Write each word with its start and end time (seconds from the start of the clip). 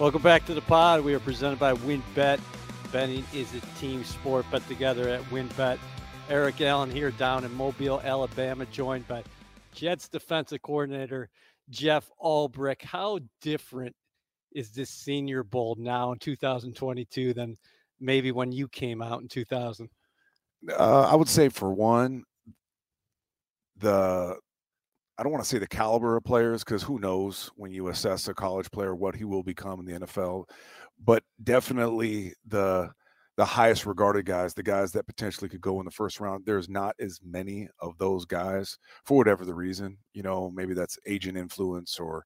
Welcome 0.00 0.22
back 0.22 0.46
to 0.46 0.54
the 0.54 0.62
pod. 0.62 1.02
We 1.02 1.12
are 1.12 1.20
presented 1.20 1.58
by 1.58 1.74
WynnBET. 1.74 2.40
Betting 2.90 3.22
is 3.34 3.52
a 3.52 3.60
team 3.78 4.02
sport. 4.02 4.46
but 4.50 4.66
together 4.66 5.06
at 5.10 5.20
WynnBET. 5.24 5.78
Eric 6.30 6.62
Allen 6.62 6.90
here 6.90 7.10
down 7.10 7.44
in 7.44 7.54
Mobile, 7.54 8.00
Alabama, 8.02 8.64
joined 8.72 9.06
by 9.06 9.22
Jets 9.74 10.08
defensive 10.08 10.62
coordinator 10.62 11.28
Jeff 11.68 12.08
Ulbrich. 12.18 12.80
How 12.80 13.18
different 13.42 13.94
is 14.52 14.70
this 14.70 14.88
Senior 14.88 15.42
Bowl 15.42 15.76
now 15.78 16.12
in 16.12 16.18
2022 16.18 17.34
than 17.34 17.58
maybe 18.00 18.32
when 18.32 18.52
you 18.52 18.68
came 18.68 19.02
out 19.02 19.20
in 19.20 19.28
2000? 19.28 19.86
Uh, 20.78 21.08
I 21.12 21.14
would 21.14 21.28
say 21.28 21.50
for 21.50 21.74
one, 21.74 22.24
the 23.76 24.38
I 25.20 25.22
don't 25.22 25.32
want 25.32 25.44
to 25.44 25.48
say 25.50 25.58
the 25.58 25.68
caliber 25.68 26.16
of 26.16 26.24
players 26.24 26.64
because 26.64 26.82
who 26.82 26.98
knows 26.98 27.50
when 27.54 27.70
you 27.70 27.88
assess 27.88 28.26
a 28.26 28.32
college 28.32 28.70
player 28.70 28.94
what 28.94 29.14
he 29.14 29.24
will 29.24 29.42
become 29.42 29.78
in 29.78 29.84
the 29.84 30.06
NFL, 30.06 30.44
but 31.04 31.22
definitely 31.44 32.32
the 32.46 32.90
the 33.36 33.44
highest 33.44 33.84
regarded 33.84 34.24
guys, 34.24 34.54
the 34.54 34.62
guys 34.62 34.92
that 34.92 35.06
potentially 35.06 35.50
could 35.50 35.60
go 35.60 35.78
in 35.78 35.84
the 35.84 35.90
first 35.90 36.20
round. 36.20 36.44
There's 36.46 36.70
not 36.70 36.94
as 36.98 37.20
many 37.22 37.68
of 37.80 37.98
those 37.98 38.24
guys 38.24 38.78
for 39.04 39.18
whatever 39.18 39.44
the 39.44 39.54
reason. 39.54 39.98
You 40.14 40.22
know, 40.22 40.50
maybe 40.50 40.72
that's 40.72 40.98
agent 41.06 41.36
influence 41.36 41.98
or 41.98 42.24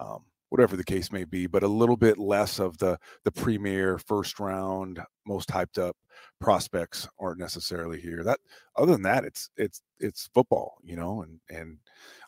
um, 0.00 0.24
whatever 0.54 0.76
the 0.76 0.84
case 0.84 1.10
may 1.10 1.24
be, 1.24 1.48
but 1.48 1.64
a 1.64 1.66
little 1.66 1.96
bit 1.96 2.16
less 2.16 2.60
of 2.60 2.78
the 2.78 2.96
the 3.24 3.32
premier 3.32 3.98
first 3.98 4.38
round, 4.38 5.00
most 5.26 5.48
hyped 5.48 5.82
up 5.82 5.96
prospects 6.40 7.08
aren't 7.18 7.40
necessarily 7.40 8.00
here. 8.00 8.22
That 8.22 8.38
other 8.76 8.92
than 8.92 9.02
that, 9.02 9.24
it's 9.24 9.50
it's 9.56 9.82
it's 9.98 10.30
football, 10.32 10.76
you 10.84 10.94
know, 10.94 11.22
and 11.22 11.40
and 11.50 11.78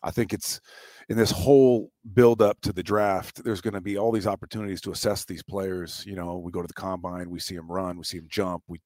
I 0.03 0.11
think 0.11 0.33
it's 0.33 0.59
in 1.07 1.15
this 1.15 1.31
whole 1.31 1.89
build 2.15 2.41
up 2.41 2.59
to 2.63 2.73
the 2.73 2.83
draft, 2.83 3.45
there's 3.45 3.61
going 3.61 3.75
to 3.75 3.81
be 3.81 3.97
all 3.97 4.11
these 4.11 4.27
opportunities 4.27 4.81
to 4.81 4.91
assess 4.91 5.23
these 5.23 5.41
players. 5.41 6.03
You 6.05 6.17
know, 6.17 6.37
we 6.37 6.51
go 6.51 6.61
to 6.61 6.67
the 6.67 6.73
combine, 6.73 7.29
we 7.29 7.39
see 7.39 7.55
them 7.55 7.71
run, 7.71 7.97
we 7.97 8.03
see 8.03 8.17
them 8.19 8.27
jump, 8.29 8.61
we 8.67 8.81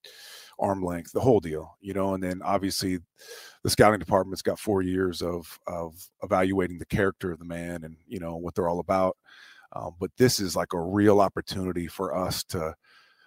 arm 0.61 0.83
length, 0.83 1.11
the 1.11 1.19
whole 1.19 1.39
deal, 1.39 1.75
you 1.81 1.93
know, 1.93 2.13
and 2.13 2.23
then 2.23 2.41
obviously 2.43 2.99
the 3.63 3.69
scouting 3.69 3.99
department's 3.99 4.41
got 4.41 4.59
four 4.59 4.81
years 4.81 5.21
of 5.21 5.59
of 5.67 5.93
evaluating 6.23 6.77
the 6.77 6.85
character 6.85 7.31
of 7.31 7.39
the 7.39 7.45
man 7.45 7.83
and 7.83 7.97
you 8.07 8.19
know 8.19 8.37
what 8.37 8.55
they're 8.55 8.69
all 8.69 8.79
about. 8.79 9.17
Um, 9.73 9.95
but 9.99 10.11
this 10.17 10.39
is 10.39 10.55
like 10.55 10.73
a 10.73 10.81
real 10.81 11.21
opportunity 11.21 11.87
for 11.87 12.15
us 12.15 12.43
to 12.45 12.75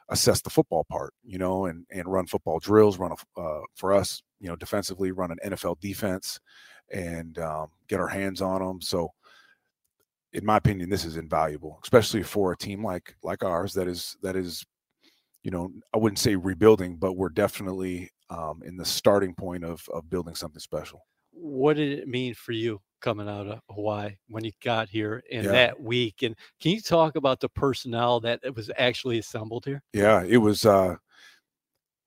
assess 0.08 0.42
the 0.42 0.50
football 0.50 0.84
part, 0.84 1.14
you 1.24 1.38
know, 1.38 1.66
and 1.66 1.86
and 1.90 2.06
run 2.06 2.26
football 2.26 2.58
drills, 2.58 2.98
run 2.98 3.12
a, 3.12 3.40
uh, 3.40 3.62
for 3.74 3.92
us, 3.92 4.22
you 4.40 4.48
know, 4.48 4.56
defensively, 4.56 5.12
run 5.12 5.30
an 5.30 5.50
NFL 5.52 5.80
defense, 5.80 6.38
and 6.92 7.38
um, 7.38 7.68
get 7.88 8.00
our 8.00 8.08
hands 8.08 8.42
on 8.42 8.60
them. 8.60 8.80
So, 8.80 9.10
in 10.32 10.44
my 10.44 10.58
opinion, 10.58 10.90
this 10.90 11.04
is 11.04 11.16
invaluable, 11.16 11.78
especially 11.82 12.22
for 12.22 12.52
a 12.52 12.56
team 12.56 12.84
like 12.84 13.16
like 13.22 13.42
ours 13.42 13.72
that 13.74 13.88
is 13.88 14.16
that 14.22 14.36
is, 14.36 14.64
you 15.44 15.50
know, 15.50 15.70
I 15.94 15.98
wouldn't 15.98 16.18
say 16.18 16.34
rebuilding, 16.34 16.96
but 16.96 17.12
we're 17.12 17.28
definitely 17.28 18.10
um, 18.30 18.62
in 18.64 18.76
the 18.76 18.84
starting 18.84 19.34
point 19.34 19.62
of 19.62 19.86
of 19.92 20.10
building 20.10 20.34
something 20.34 20.60
special. 20.60 21.06
What 21.30 21.76
did 21.76 21.98
it 21.98 22.08
mean 22.08 22.34
for 22.34 22.52
you 22.52 22.80
coming 23.00 23.28
out 23.28 23.46
of 23.46 23.60
Hawaii 23.70 24.16
when 24.28 24.44
you 24.44 24.52
got 24.62 24.88
here 24.88 25.22
in 25.30 25.44
yeah. 25.44 25.52
that 25.52 25.80
week? 25.80 26.22
And 26.22 26.34
can 26.60 26.72
you 26.72 26.80
talk 26.80 27.16
about 27.16 27.40
the 27.40 27.50
personnel 27.50 28.20
that 28.20 28.40
was 28.56 28.70
actually 28.78 29.18
assembled 29.18 29.64
here? 29.66 29.82
Yeah, 29.92 30.24
it 30.26 30.38
was. 30.38 30.66
uh 30.66 30.96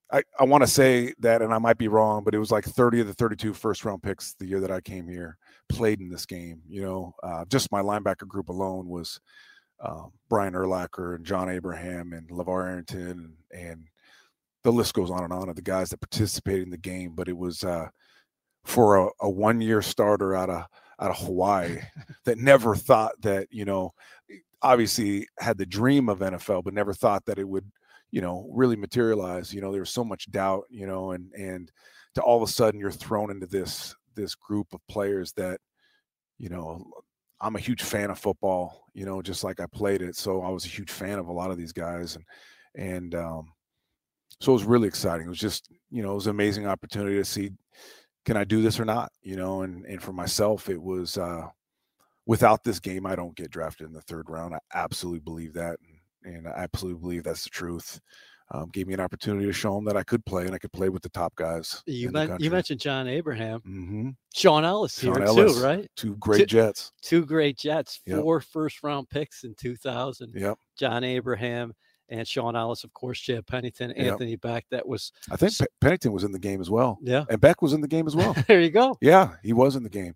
I, 0.09 0.23
I 0.39 0.45
want 0.45 0.63
to 0.63 0.67
say 0.67 1.13
that, 1.19 1.41
and 1.41 1.53
I 1.53 1.57
might 1.57 1.77
be 1.77 1.89
wrong, 1.89 2.23
but 2.23 2.33
it 2.33 2.39
was 2.39 2.49
like 2.49 2.63
30 2.63 3.01
of 3.01 3.07
the 3.07 3.13
32 3.13 3.53
first 3.53 3.83
round 3.83 4.01
picks 4.01 4.35
the 4.35 4.45
year 4.45 4.61
that 4.61 4.71
I 4.71 4.79
came 4.79 5.05
here 5.05 5.37
played 5.67 5.99
in 5.99 6.07
this 6.07 6.25
game. 6.25 6.61
You 6.65 6.81
know, 6.81 7.13
uh, 7.23 7.43
just 7.49 7.73
my 7.73 7.81
linebacker 7.81 8.25
group 8.25 8.47
alone 8.47 8.87
was 8.87 9.19
um, 9.79 10.11
Brian 10.29 10.53
Urlacher 10.53 11.15
and 11.15 11.25
John 11.25 11.49
Abraham 11.49 12.13
and 12.13 12.29
LaVar 12.29 12.65
Arrington 12.65 13.35
and, 13.51 13.61
and, 13.69 13.87
the 14.63 14.71
list 14.73 14.95
goes 14.95 15.11
on 15.11 15.23
and 15.23 15.31
on 15.31 15.47
of 15.47 15.55
the 15.55 15.61
guys 15.61 15.91
that 15.91 16.01
participated 16.01 16.63
in 16.63 16.71
the 16.71 16.77
game. 16.77 17.13
But 17.15 17.29
it 17.29 17.37
was 17.37 17.63
uh, 17.63 17.87
for 18.65 18.97
a, 18.97 19.09
a 19.21 19.29
one 19.29 19.61
year 19.61 19.81
starter 19.81 20.35
out 20.35 20.49
of 20.49 20.65
out 20.99 21.11
of 21.11 21.17
Hawaii 21.19 21.77
that 22.25 22.37
never 22.37 22.75
thought 22.75 23.13
that 23.21 23.47
you 23.49 23.63
know, 23.63 23.91
obviously 24.61 25.25
had 25.39 25.57
the 25.57 25.65
dream 25.65 26.09
of 26.09 26.19
NFL, 26.19 26.65
but 26.65 26.73
never 26.73 26.93
thought 26.93 27.23
that 27.27 27.39
it 27.39 27.47
would 27.47 27.71
you 28.11 28.21
know 28.21 28.49
really 28.51 28.75
materialize 28.75 29.53
you 29.53 29.61
know 29.61 29.71
there 29.71 29.81
was 29.81 29.89
so 29.89 30.03
much 30.03 30.31
doubt 30.31 30.63
you 30.69 30.87
know 30.87 31.11
and 31.11 31.31
and 31.33 31.71
to 32.15 32.21
all 32.21 32.41
of 32.41 32.47
a 32.47 32.51
sudden 32.51 32.79
you're 32.79 32.91
thrown 32.91 33.31
into 33.31 33.45
this 33.45 33.95
this 34.15 34.33
group 34.33 34.67
of 34.73 34.79
players 34.87 35.33
that 35.33 35.59
you 36.37 36.49
know 36.49 36.85
i'm 37.41 37.55
a 37.55 37.59
huge 37.59 37.83
fan 37.83 38.09
of 38.09 38.19
football 38.19 38.85
you 38.93 39.05
know 39.05 39.21
just 39.21 39.43
like 39.43 39.59
i 39.59 39.65
played 39.67 40.01
it 40.01 40.15
so 40.15 40.41
i 40.41 40.49
was 40.49 40.65
a 40.65 40.69
huge 40.69 40.91
fan 40.91 41.19
of 41.19 41.27
a 41.27 41.33
lot 41.33 41.51
of 41.51 41.57
these 41.57 41.73
guys 41.73 42.15
and 42.15 42.25
and 42.75 43.15
um 43.15 43.47
so 44.39 44.51
it 44.51 44.55
was 44.55 44.63
really 44.63 44.87
exciting 44.87 45.25
it 45.25 45.29
was 45.29 45.39
just 45.39 45.69
you 45.89 46.01
know 46.01 46.11
it 46.11 46.15
was 46.15 46.27
an 46.27 46.31
amazing 46.31 46.67
opportunity 46.67 47.15
to 47.15 47.25
see 47.25 47.51
can 48.25 48.37
i 48.37 48.43
do 48.43 48.61
this 48.61 48.79
or 48.79 48.85
not 48.85 49.11
you 49.21 49.35
know 49.35 49.61
and 49.61 49.85
and 49.85 50.01
for 50.01 50.13
myself 50.13 50.69
it 50.69 50.81
was 50.81 51.17
uh 51.17 51.47
without 52.25 52.63
this 52.63 52.79
game 52.79 53.05
i 53.05 53.15
don't 53.15 53.35
get 53.35 53.51
drafted 53.51 53.87
in 53.87 53.93
the 53.93 54.01
third 54.01 54.29
round 54.29 54.53
i 54.53 54.59
absolutely 54.73 55.19
believe 55.19 55.53
that 55.53 55.77
and 55.79 55.97
and 56.27 56.47
I 56.47 56.51
absolutely 56.51 56.99
believe 57.01 57.23
that's 57.23 57.43
the 57.43 57.49
truth. 57.49 57.99
Um, 58.51 58.69
gave 58.69 58.87
me 58.87 58.93
an 58.93 59.01
opportunity 59.01 59.45
to 59.45 59.51
show 59.51 59.75
them 59.75 59.83
that 59.85 59.97
I 59.97 60.03
could 60.03 60.25
play 60.25 60.45
and 60.45 60.55
I 60.55 60.57
could 60.57 60.71
play 60.71 60.87
with 60.87 61.01
the 61.01 61.09
top 61.09 61.35
guys. 61.35 61.83
You, 61.85 62.11
men- 62.11 62.37
you 62.39 62.49
mentioned 62.49 62.79
John 62.79 63.05
Abraham, 63.05 63.59
mm-hmm. 63.59 64.09
Shaun 64.33 64.63
Ellis 64.63 64.97
Shaun 64.97 65.15
here 65.15 65.25
Ellis, 65.25 65.55
too, 65.57 65.63
right? 65.63 65.91
Two 65.97 66.15
great 66.15 66.39
two, 66.39 66.45
Jets. 66.45 66.93
Two 67.01 67.25
great 67.25 67.57
Jets. 67.57 67.99
Four 68.09 68.37
yep. 68.37 68.47
first 68.49 68.83
round 68.83 69.09
picks 69.09 69.43
in 69.43 69.53
2000. 69.55 70.31
Yep. 70.33 70.57
John 70.77 71.03
Abraham 71.03 71.73
and 72.07 72.25
Shaun 72.25 72.55
Ellis, 72.55 72.85
of 72.85 72.93
course, 72.93 73.19
Chad 73.19 73.45
Pennington, 73.47 73.91
Anthony 73.91 74.31
yep. 74.31 74.41
Becht. 74.41 74.63
That 74.71 74.87
was. 74.87 75.11
I 75.29 75.35
think 75.35 75.53
Pennington 75.81 76.13
was 76.13 76.23
in 76.23 76.31
the 76.31 76.39
game 76.39 76.61
as 76.61 76.69
well. 76.69 76.99
Yeah. 77.01 77.25
And 77.29 77.41
Becht 77.41 77.61
was 77.61 77.73
in 77.73 77.81
the 77.81 77.87
game 77.87 78.07
as 78.07 78.15
well. 78.15 78.33
there 78.47 78.61
you 78.61 78.69
go. 78.69 78.97
Yeah, 79.01 79.33
he 79.43 79.53
was 79.53 79.75
in 79.75 79.83
the 79.83 79.89
game. 79.89 80.15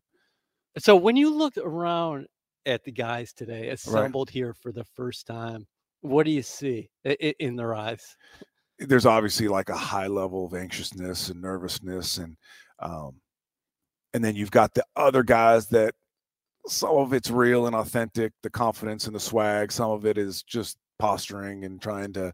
So 0.77 0.95
when 0.95 1.17
you 1.17 1.35
look 1.35 1.57
around 1.57 2.27
at 2.65 2.83
the 2.83 2.91
guys 2.91 3.33
today 3.33 3.69
assembled 3.69 4.29
right. 4.29 4.33
here 4.33 4.53
for 4.53 4.71
the 4.71 4.85
first 4.95 5.27
time 5.27 5.67
what 6.01 6.25
do 6.25 6.31
you 6.31 6.41
see 6.41 6.89
in 7.03 7.55
their 7.55 7.73
eyes? 7.75 8.15
There's 8.79 9.05
obviously 9.05 9.47
like 9.47 9.69
a 9.69 9.77
high 9.77 10.07
level 10.07 10.45
of 10.45 10.53
anxiousness 10.53 11.29
and 11.29 11.41
nervousness, 11.41 12.17
and 12.17 12.35
um, 12.79 13.21
and 14.13 14.23
then 14.23 14.35
you've 14.35 14.51
got 14.51 14.73
the 14.73 14.83
other 14.95 15.23
guys 15.23 15.67
that 15.67 15.93
some 16.67 16.91
of 16.91 17.13
it's 17.13 17.29
real 17.29 17.67
and 17.67 17.75
authentic, 17.75 18.33
the 18.43 18.49
confidence 18.49 19.05
and 19.05 19.15
the 19.15 19.19
swag. 19.19 19.71
Some 19.71 19.91
of 19.91 20.05
it 20.05 20.17
is 20.17 20.43
just 20.43 20.77
posturing 20.99 21.63
and 21.65 21.81
trying 21.81 22.13
to, 22.13 22.33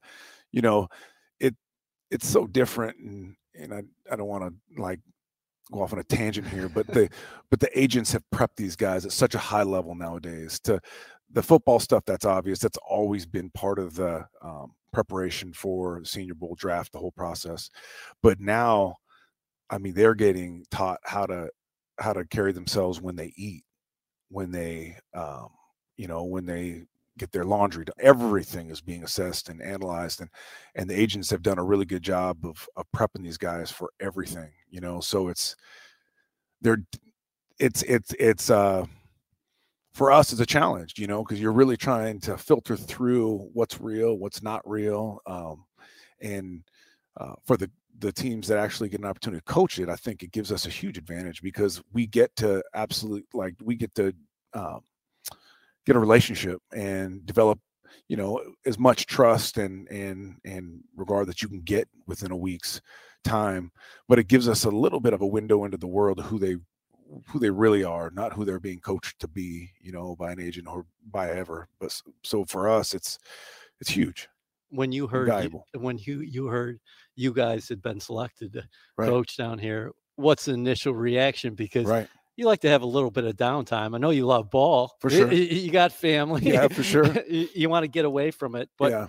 you 0.51 0.61
know, 0.61 0.87
it 1.39 1.55
it's 2.11 2.27
so 2.27 2.47
different, 2.47 2.97
and 2.97 3.35
and 3.53 3.73
I 3.73 3.83
I 4.11 4.15
don't 4.15 4.27
want 4.27 4.43
to 4.43 4.81
like 4.81 4.99
go 5.71 5.81
off 5.81 5.93
on 5.93 5.99
a 5.99 6.03
tangent 6.03 6.47
here, 6.47 6.69
but 6.69 6.87
the 6.87 7.09
but 7.49 7.59
the 7.59 7.77
agents 7.77 8.11
have 8.13 8.23
prepped 8.33 8.55
these 8.55 8.75
guys 8.75 9.05
at 9.05 9.11
such 9.11 9.35
a 9.35 9.39
high 9.39 9.63
level 9.63 9.95
nowadays 9.95 10.59
to 10.61 10.79
the 11.31 11.43
football 11.43 11.79
stuff 11.79 12.03
that's 12.05 12.25
obvious 12.25 12.59
that's 12.59 12.77
always 12.87 13.25
been 13.25 13.49
part 13.51 13.79
of 13.79 13.95
the 13.95 14.25
um, 14.41 14.73
preparation 14.93 15.53
for 15.53 15.99
the 15.99 16.05
senior 16.05 16.33
bowl 16.33 16.55
draft 16.55 16.91
the 16.91 16.99
whole 16.99 17.11
process. 17.11 17.69
But 18.23 18.39
now 18.39 18.95
i 19.69 19.77
mean 19.77 19.93
they're 19.93 20.15
getting 20.15 20.65
taught 20.71 20.99
how 21.03 21.25
to 21.25 21.49
how 21.99 22.13
to 22.13 22.23
carry 22.25 22.53
themselves 22.53 23.01
when 23.01 23.17
they 23.17 23.33
eat 23.35 23.63
when 24.29 24.51
they 24.51 24.95
um, 25.13 25.49
you 25.97 26.07
know 26.07 26.23
when 26.23 26.45
they 26.45 26.83
get 27.17 27.31
their 27.31 27.45
laundry 27.45 27.83
done. 27.83 27.95
Everything 27.99 28.69
is 28.69 28.79
being 28.79 29.03
assessed 29.03 29.49
and 29.49 29.61
analyzed 29.61 30.21
and 30.21 30.29
and 30.75 30.89
the 30.89 30.99
agents 30.99 31.29
have 31.31 31.41
done 31.41 31.59
a 31.59 31.63
really 31.63 31.85
good 31.85 32.03
job 32.03 32.37
of 32.45 32.67
of 32.75 32.85
prepping 32.95 33.23
these 33.23 33.37
guys 33.37 33.71
for 33.71 33.89
everything 33.99 34.51
you 34.69 34.81
know? 34.81 34.99
So 34.99 35.27
it's 35.27 35.55
they're 36.61 36.83
it's 37.59 37.83
it's 37.83 38.13
it's 38.19 38.49
uh 38.49 38.85
for 39.97 40.11
us 40.11 40.31
is 40.31 40.39
a 40.39 40.45
challenge 40.45 40.93
you 40.97 41.07
know 41.07 41.23
because 41.23 41.41
you're 41.41 41.51
really 41.51 41.75
trying 41.75 42.19
to 42.19 42.37
filter 42.37 42.77
through 42.77 43.49
what's 43.53 43.81
real 43.81 44.13
what's 44.13 44.43
not 44.43 44.61
real 44.69 45.19
um, 45.25 45.65
and 46.21 46.61
uh, 47.19 47.33
for 47.47 47.57
the 47.57 47.69
the 47.97 48.11
teams 48.11 48.47
that 48.47 48.59
actually 48.59 48.89
get 48.89 48.99
an 48.99 49.07
opportunity 49.07 49.41
to 49.41 49.51
coach 49.51 49.79
it 49.79 49.89
i 49.89 49.95
think 49.95 50.21
it 50.21 50.31
gives 50.31 50.51
us 50.51 50.67
a 50.67 50.69
huge 50.69 50.99
advantage 50.99 51.41
because 51.41 51.81
we 51.93 52.05
get 52.05 52.33
to 52.35 52.63
absolutely 52.75 53.23
like 53.33 53.55
we 53.63 53.75
get 53.75 53.93
to 53.95 54.13
um, 54.53 54.81
get 55.87 55.95
a 55.95 55.99
relationship 55.99 56.61
and 56.73 57.25
develop 57.25 57.59
you 58.07 58.15
know 58.15 58.39
as 58.67 58.77
much 58.77 59.07
trust 59.07 59.57
and 59.57 59.87
and 59.89 60.35
and 60.45 60.79
regard 60.95 61.27
that 61.27 61.41
you 61.41 61.47
can 61.47 61.61
get 61.61 61.87
within 62.05 62.31
a 62.31 62.37
week's 62.37 62.81
time 63.23 63.71
but 64.07 64.19
it 64.19 64.27
gives 64.27 64.47
us 64.47 64.63
a 64.63 64.69
little 64.69 64.99
bit 64.99 65.13
of 65.13 65.21
a 65.21 65.27
window 65.27 65.65
into 65.65 65.77
the 65.77 65.87
world 65.87 66.19
of 66.19 66.25
who 66.25 66.37
they 66.37 66.55
who 67.27 67.39
they 67.39 67.49
really 67.49 67.83
are, 67.83 68.11
not 68.11 68.33
who 68.33 68.45
they're 68.45 68.59
being 68.59 68.79
coached 68.79 69.19
to 69.19 69.27
be, 69.27 69.69
you 69.81 69.91
know, 69.91 70.15
by 70.15 70.31
an 70.31 70.39
agent 70.39 70.67
or 70.67 70.85
by 71.11 71.29
ever. 71.31 71.67
But 71.79 71.99
so 72.23 72.45
for 72.45 72.69
us, 72.69 72.93
it's 72.93 73.17
it's 73.79 73.89
huge. 73.89 74.27
When 74.69 74.91
you 74.91 75.07
heard 75.07 75.53
when 75.73 75.97
you 75.97 76.21
you 76.21 76.47
heard 76.47 76.79
you 77.15 77.33
guys 77.33 77.69
had 77.69 77.81
been 77.81 77.99
selected 77.99 78.53
to 78.53 78.63
right. 78.97 79.09
coach 79.09 79.37
down 79.37 79.59
here, 79.59 79.91
what's 80.15 80.45
the 80.45 80.53
initial 80.53 80.93
reaction? 80.93 81.55
Because 81.55 81.85
right. 81.85 82.07
you 82.35 82.45
like 82.45 82.59
to 82.61 82.69
have 82.69 82.81
a 82.81 82.87
little 82.87 83.11
bit 83.11 83.23
of 83.23 83.35
downtime. 83.37 83.95
I 83.95 83.97
know 83.97 84.09
you 84.09 84.25
love 84.25 84.49
ball 84.49 84.93
for 84.99 85.09
sure. 85.09 85.31
You, 85.31 85.43
you 85.43 85.71
got 85.71 85.93
family. 85.93 86.41
Yeah, 86.41 86.67
for 86.67 86.83
sure. 86.83 87.05
you, 87.29 87.47
you 87.53 87.69
want 87.69 87.83
to 87.83 87.87
get 87.87 88.05
away 88.05 88.31
from 88.31 88.55
it, 88.55 88.69
but 88.77 88.91
yeah. 88.91 89.07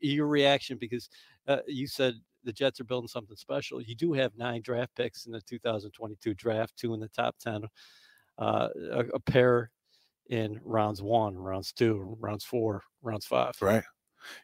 your 0.00 0.26
reaction 0.26 0.78
because 0.78 1.08
uh, 1.48 1.58
you 1.66 1.88
said 1.88 2.14
the 2.44 2.52
Jets 2.52 2.80
are 2.80 2.84
building 2.84 3.08
something 3.08 3.36
special. 3.36 3.80
You 3.80 3.94
do 3.94 4.12
have 4.12 4.32
nine 4.36 4.62
draft 4.62 4.94
picks 4.96 5.26
in 5.26 5.32
the 5.32 5.40
2022 5.42 6.34
draft, 6.34 6.76
two 6.76 6.94
in 6.94 7.00
the 7.00 7.08
top 7.08 7.36
10, 7.40 7.64
uh, 8.38 8.68
a, 8.92 9.04
a, 9.14 9.20
pair 9.20 9.70
in 10.28 10.60
rounds 10.64 11.02
one, 11.02 11.36
rounds 11.36 11.72
two, 11.72 12.16
rounds 12.20 12.44
four, 12.44 12.82
rounds 13.02 13.26
five. 13.26 13.54
Right. 13.60 13.84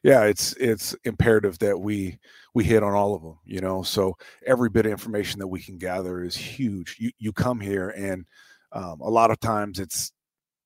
Yeah, 0.02 0.24
it's 0.24 0.54
it's 0.54 0.96
imperative 1.04 1.58
that 1.58 1.78
we 1.78 2.18
we 2.54 2.64
hit 2.64 2.82
on 2.82 2.94
all 2.94 3.14
of 3.14 3.22
them, 3.22 3.38
you 3.44 3.60
know. 3.60 3.82
So 3.82 4.16
every 4.46 4.70
bit 4.70 4.86
of 4.86 4.92
information 4.92 5.38
that 5.40 5.48
we 5.48 5.60
can 5.60 5.76
gather 5.76 6.24
is 6.24 6.34
huge. 6.34 6.96
You 6.98 7.10
you 7.18 7.32
come 7.32 7.60
here 7.60 7.90
and 7.90 8.24
um, 8.72 9.00
a 9.00 9.10
lot 9.10 9.30
of 9.30 9.38
times 9.38 9.78
it's 9.78 10.12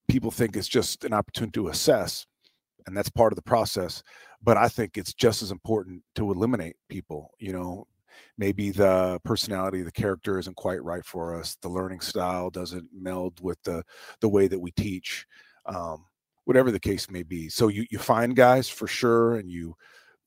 people 0.08 0.30
think 0.30 0.56
it's 0.56 0.68
just 0.68 1.04
an 1.04 1.12
opportunity 1.12 1.52
to 1.52 1.68
assess, 1.68 2.26
and 2.86 2.96
that's 2.96 3.10
part 3.10 3.32
of 3.32 3.36
the 3.36 3.42
process 3.42 4.02
but 4.42 4.56
I 4.56 4.68
think 4.68 4.96
it's 4.96 5.14
just 5.14 5.42
as 5.42 5.50
important 5.50 6.02
to 6.14 6.30
eliminate 6.30 6.76
people. 6.88 7.32
You 7.38 7.52
know, 7.52 7.86
maybe 8.38 8.70
the 8.70 9.20
personality, 9.24 9.82
the 9.82 9.92
character 9.92 10.38
isn't 10.38 10.56
quite 10.56 10.82
right 10.82 11.04
for 11.04 11.38
us. 11.38 11.56
The 11.60 11.68
learning 11.68 12.00
style 12.00 12.50
doesn't 12.50 12.88
meld 12.92 13.40
with 13.40 13.62
the 13.62 13.82
the 14.20 14.28
way 14.28 14.48
that 14.48 14.60
we 14.60 14.70
teach. 14.72 15.26
Um, 15.66 16.06
whatever 16.44 16.72
the 16.72 16.80
case 16.80 17.10
may 17.10 17.22
be. 17.22 17.48
So 17.48 17.68
you 17.68 17.86
you 17.90 17.98
find 17.98 18.34
guys 18.34 18.68
for 18.68 18.86
sure, 18.86 19.36
and 19.36 19.50
you 19.50 19.76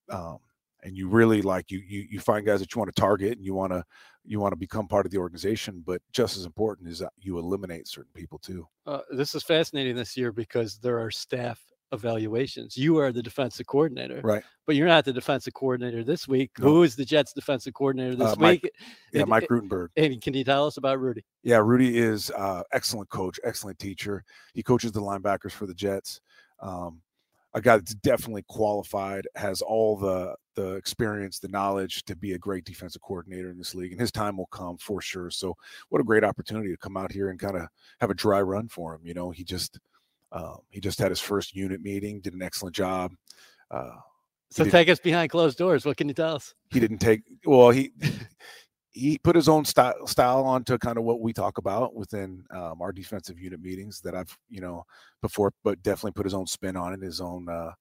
um, 0.09 0.39
and 0.83 0.97
you 0.97 1.07
really 1.07 1.41
like 1.41 1.71
you 1.71 1.79
you 1.79 2.05
you 2.09 2.19
find 2.19 2.45
guys 2.45 2.59
that 2.59 2.73
you 2.73 2.79
want 2.79 2.93
to 2.93 3.01
target 3.01 3.37
and 3.37 3.45
you 3.45 3.53
want 3.53 3.71
to 3.71 3.83
you 4.25 4.39
want 4.39 4.51
to 4.51 4.57
become 4.57 4.87
part 4.87 5.05
of 5.05 5.11
the 5.11 5.17
organization 5.17 5.83
but 5.85 6.01
just 6.11 6.37
as 6.37 6.45
important 6.45 6.87
is 6.87 6.99
that 6.99 7.11
you 7.19 7.37
eliminate 7.39 7.87
certain 7.87 8.11
people 8.13 8.37
too 8.37 8.67
uh, 8.85 9.01
this 9.11 9.35
is 9.35 9.43
fascinating 9.43 9.95
this 9.95 10.15
year 10.15 10.31
because 10.31 10.77
there 10.77 10.99
are 10.99 11.11
staff 11.11 11.61
evaluations. 11.93 12.75
You 12.75 12.97
are 12.97 13.11
the 13.11 13.23
defensive 13.23 13.67
coordinator, 13.67 14.21
right? 14.23 14.43
But 14.65 14.75
you're 14.75 14.87
not 14.87 15.05
the 15.05 15.13
defensive 15.13 15.53
coordinator 15.53 16.03
this 16.03 16.27
week. 16.27 16.51
No. 16.59 16.67
Who 16.67 16.83
is 16.83 16.95
the 16.95 17.05
Jets 17.05 17.33
defensive 17.33 17.73
coordinator 17.73 18.15
this 18.15 18.33
uh, 18.33 18.35
Mike, 18.37 18.63
week? 18.63 18.71
Yeah, 19.13 19.21
and, 19.21 19.29
Mike 19.29 19.47
Rutenberg. 19.47 19.89
And 19.95 20.21
can 20.21 20.33
you 20.33 20.43
tell 20.43 20.67
us 20.67 20.77
about 20.77 20.99
Rudy? 20.99 21.23
Yeah, 21.43 21.57
Rudy 21.57 21.97
is 21.97 22.31
uh, 22.31 22.63
excellent 22.73 23.09
coach, 23.09 23.39
excellent 23.43 23.79
teacher. 23.79 24.23
He 24.53 24.63
coaches 24.63 24.91
the 24.91 25.01
linebackers 25.01 25.51
for 25.51 25.65
the 25.65 25.73
Jets. 25.73 26.19
Um, 26.59 27.01
a 27.53 27.61
guy 27.61 27.77
that's 27.77 27.93
definitely 27.95 28.43
qualified, 28.47 29.27
has 29.35 29.61
all 29.61 29.95
the 29.95 30.35
the 30.55 30.73
experience, 30.75 31.39
the 31.39 31.47
knowledge 31.47 32.03
to 32.05 32.15
be 32.15 32.33
a 32.33 32.37
great 32.37 32.63
defensive 32.63 33.01
coordinator 33.01 33.49
in 33.49 33.57
this 33.57 33.73
league, 33.73 33.91
and 33.91 34.01
his 34.01 34.11
time 34.11 34.37
will 34.37 34.47
come 34.47 34.77
for 34.77 35.01
sure. 35.01 35.29
So, 35.29 35.55
what 35.89 36.01
a 36.01 36.03
great 36.03 36.23
opportunity 36.23 36.69
to 36.69 36.77
come 36.77 36.97
out 36.97 37.11
here 37.11 37.29
and 37.29 37.39
kind 37.39 37.57
of 37.57 37.67
have 38.01 38.09
a 38.09 38.15
dry 38.15 38.41
run 38.41 38.67
for 38.67 38.95
him. 38.95 39.01
You 39.03 39.13
know, 39.13 39.31
he 39.31 39.43
just 39.43 39.79
um, 40.33 40.57
he 40.69 40.81
just 40.81 40.99
had 40.99 41.11
his 41.11 41.19
first 41.19 41.55
unit 41.55 41.81
meeting, 41.81 42.19
did 42.19 42.33
an 42.33 42.41
excellent 42.41 42.75
job. 42.75 43.13
Uh, 43.71 43.91
so 44.49 44.65
take 44.65 44.89
us 44.89 44.99
behind 44.99 45.31
closed 45.31 45.57
doors. 45.57 45.85
What 45.85 45.97
can 45.97 46.07
you 46.07 46.13
tell 46.13 46.35
us? 46.35 46.53
He 46.69 46.79
didn't 46.79 46.99
take 46.99 47.21
well. 47.45 47.69
He 47.69 47.91
he 48.91 49.17
put 49.17 49.35
his 49.35 49.49
own 49.49 49.65
style 49.65 50.05
style 50.05 50.43
onto 50.43 50.77
kind 50.77 50.97
of 50.97 51.03
what 51.03 51.21
we 51.21 51.33
talk 51.33 51.57
about 51.57 51.95
within 51.95 52.43
um, 52.51 52.81
our 52.81 52.91
defensive 52.91 53.39
unit 53.39 53.61
meetings 53.61 53.99
that 54.01 54.15
I've 54.15 54.35
you 54.49 54.61
know 54.61 54.85
before, 55.21 55.53
but 55.63 55.81
definitely 55.81 56.11
put 56.11 56.25
his 56.25 56.35
own 56.35 56.45
spin 56.45 56.77
on 56.77 56.93
it, 56.93 57.01
his 57.01 57.19
own 57.19 57.49
uh, 57.49 57.71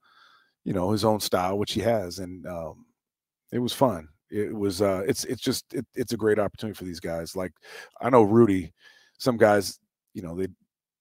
you 0.65 0.73
know 0.73 0.91
his 0.91 1.05
own 1.05 1.21
style, 1.21 1.59
which 1.59 1.73
he 1.73 1.81
has, 1.81 2.19
and 2.19 2.47
um, 2.47 2.87
it 3.53 3.59
was 3.59 3.75
fun. 3.75 4.09
It 4.31 4.55
was 4.55 4.81
uh, 4.81 5.03
it's 5.07 5.25
it's 5.25 5.43
just 5.43 5.75
it, 5.75 5.87
it's 5.95 6.15
a 6.15 6.19
great 6.19 6.39
opportunity 6.39 6.77
for 6.77 6.85
these 6.85 7.01
guys. 7.01 7.37
Like 7.37 7.53
I 8.01 8.09
know 8.09 8.23
Rudy, 8.23 8.73
some 9.19 9.37
guys 9.37 9.79
you 10.15 10.23
know 10.23 10.35
they 10.35 10.49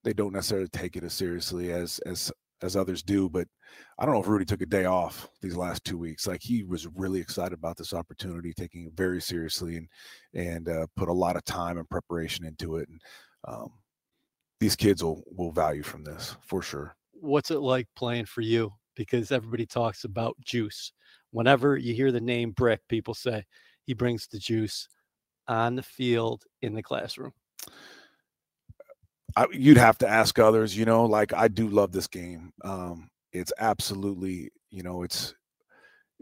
they 0.03 0.13
don't 0.13 0.33
necessarily 0.33 0.67
take 0.69 0.95
it 0.95 1.03
as 1.03 1.13
seriously 1.13 1.71
as 1.71 1.99
as 1.99 2.31
as 2.61 2.75
others 2.75 3.01
do. 3.03 3.29
But 3.29 3.47
I 3.97 4.05
don't 4.05 4.13
know 4.13 4.21
if 4.21 4.27
Rudy 4.27 4.45
took 4.45 4.61
a 4.61 4.65
day 4.65 4.85
off 4.85 5.29
these 5.41 5.55
last 5.55 5.83
two 5.83 5.97
weeks. 5.97 6.27
Like 6.27 6.41
he 6.41 6.63
was 6.63 6.87
really 6.87 7.19
excited 7.19 7.53
about 7.53 7.77
this 7.77 7.93
opportunity, 7.93 8.53
taking 8.53 8.85
it 8.85 8.93
very 8.93 9.21
seriously, 9.21 9.77
and 9.77 9.87
and 10.33 10.69
uh, 10.69 10.87
put 10.95 11.09
a 11.09 11.13
lot 11.13 11.35
of 11.35 11.43
time 11.43 11.77
and 11.77 11.89
preparation 11.89 12.45
into 12.45 12.77
it. 12.77 12.89
And 12.89 13.01
um, 13.47 13.71
these 14.59 14.75
kids 14.75 15.03
will 15.03 15.23
will 15.35 15.51
value 15.51 15.83
from 15.83 16.03
this 16.03 16.35
for 16.45 16.61
sure. 16.61 16.95
What's 17.13 17.51
it 17.51 17.59
like 17.59 17.87
playing 17.95 18.25
for 18.25 18.41
you? 18.41 18.73
Because 18.95 19.31
everybody 19.31 19.65
talks 19.65 20.03
about 20.03 20.35
juice. 20.43 20.91
Whenever 21.31 21.77
you 21.77 21.93
hear 21.93 22.11
the 22.11 22.19
name 22.19 22.51
Brick, 22.51 22.81
people 22.89 23.13
say 23.13 23.45
he 23.85 23.93
brings 23.93 24.27
the 24.27 24.39
juice 24.39 24.87
on 25.47 25.75
the 25.75 25.83
field 25.83 26.43
in 26.61 26.73
the 26.73 26.83
classroom. 26.83 27.31
I, 29.35 29.47
you'd 29.51 29.77
have 29.77 29.97
to 29.99 30.07
ask 30.07 30.37
others, 30.39 30.77
you 30.77 30.85
know, 30.85 31.05
like 31.05 31.33
I 31.33 31.47
do 31.47 31.67
love 31.67 31.91
this 31.91 32.07
game. 32.07 32.51
Um, 32.63 33.09
it's 33.31 33.53
absolutely, 33.59 34.51
you 34.69 34.83
know, 34.83 35.03
it's 35.03 35.33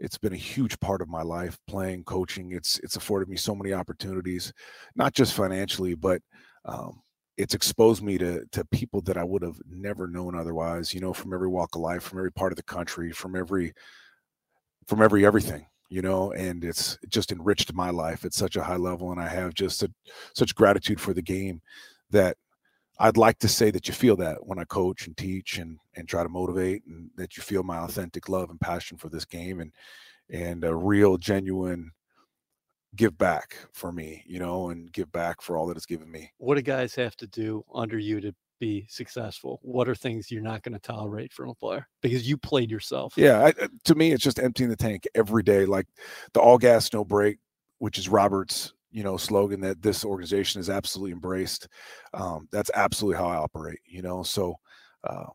it's 0.00 0.16
been 0.18 0.32
a 0.32 0.36
huge 0.36 0.80
part 0.80 1.02
of 1.02 1.08
my 1.08 1.22
life 1.22 1.58
playing 1.68 2.02
coaching 2.04 2.52
it's 2.52 2.78
it's 2.78 2.96
afforded 2.96 3.28
me 3.28 3.36
so 3.36 3.54
many 3.54 3.72
opportunities 3.72 4.52
not 4.96 5.12
just 5.12 5.34
financially 5.34 5.94
but 5.94 6.20
um, 6.64 7.00
it's 7.36 7.54
exposed 7.54 8.02
me 8.02 8.18
to 8.18 8.44
to 8.50 8.64
people 8.72 9.00
that 9.02 9.16
i 9.16 9.22
would 9.22 9.42
have 9.42 9.58
never 9.68 10.08
known 10.08 10.34
otherwise 10.34 10.92
you 10.92 11.00
know 11.00 11.12
from 11.12 11.32
every 11.32 11.48
walk 11.48 11.76
of 11.76 11.82
life 11.82 12.02
from 12.02 12.18
every 12.18 12.32
part 12.32 12.50
of 12.50 12.56
the 12.56 12.62
country 12.62 13.12
from 13.12 13.36
every 13.36 13.72
from 14.86 15.02
every 15.02 15.24
everything 15.24 15.64
you 15.90 16.02
know 16.02 16.32
and 16.32 16.64
it's 16.64 16.98
just 17.08 17.30
enriched 17.30 17.72
my 17.74 17.90
life 17.90 18.24
at 18.24 18.34
such 18.34 18.56
a 18.56 18.62
high 18.62 18.76
level 18.76 19.12
and 19.12 19.20
i 19.20 19.28
have 19.28 19.54
just 19.54 19.82
a, 19.82 19.92
such 20.34 20.54
gratitude 20.54 21.00
for 21.00 21.12
the 21.12 21.22
game 21.22 21.60
that 22.10 22.36
I'd 23.00 23.16
like 23.16 23.38
to 23.38 23.48
say 23.48 23.70
that 23.70 23.88
you 23.88 23.94
feel 23.94 24.16
that 24.16 24.46
when 24.46 24.58
I 24.58 24.64
coach 24.64 25.06
and 25.06 25.16
teach 25.16 25.58
and 25.58 25.78
and 25.96 26.06
try 26.06 26.22
to 26.22 26.28
motivate, 26.28 26.82
and 26.86 27.10
that 27.16 27.36
you 27.36 27.42
feel 27.42 27.62
my 27.62 27.78
authentic 27.78 28.28
love 28.28 28.50
and 28.50 28.60
passion 28.60 28.98
for 28.98 29.08
this 29.08 29.24
game, 29.24 29.60
and 29.60 29.72
and 30.28 30.62
a 30.64 30.74
real 30.74 31.16
genuine 31.16 31.92
give 32.94 33.16
back 33.16 33.56
for 33.72 33.90
me, 33.90 34.22
you 34.26 34.38
know, 34.38 34.70
and 34.70 34.92
give 34.92 35.10
back 35.12 35.40
for 35.40 35.56
all 35.56 35.66
that 35.66 35.76
it's 35.76 35.86
given 35.86 36.10
me. 36.10 36.30
What 36.38 36.56
do 36.56 36.62
guys 36.62 36.94
have 36.96 37.16
to 37.16 37.26
do 37.26 37.64
under 37.74 37.98
you 37.98 38.20
to 38.20 38.34
be 38.58 38.86
successful? 38.88 39.60
What 39.62 39.88
are 39.88 39.94
things 39.94 40.30
you're 40.30 40.42
not 40.42 40.62
going 40.62 40.74
to 40.74 40.80
tolerate 40.80 41.32
from 41.32 41.48
a 41.48 41.54
player 41.54 41.86
because 42.02 42.28
you 42.28 42.36
played 42.36 42.70
yourself? 42.70 43.14
Yeah, 43.16 43.46
I, 43.46 43.68
to 43.84 43.94
me, 43.94 44.12
it's 44.12 44.22
just 44.22 44.38
emptying 44.38 44.70
the 44.70 44.76
tank 44.76 45.08
every 45.14 45.42
day, 45.42 45.64
like 45.64 45.86
the 46.34 46.40
all 46.40 46.58
gas 46.58 46.92
no 46.92 47.04
brake, 47.04 47.38
which 47.78 47.98
is 47.98 48.08
Robert's 48.08 48.74
you 48.90 49.02
know 49.02 49.16
slogan 49.16 49.60
that 49.60 49.82
this 49.82 50.04
organization 50.04 50.58
has 50.58 50.70
absolutely 50.70 51.12
embraced 51.12 51.68
um, 52.14 52.48
that's 52.52 52.70
absolutely 52.74 53.16
how 53.16 53.28
i 53.28 53.36
operate 53.36 53.78
you 53.84 54.02
know? 54.02 54.22
So 54.22 54.56
uh, 55.04 55.26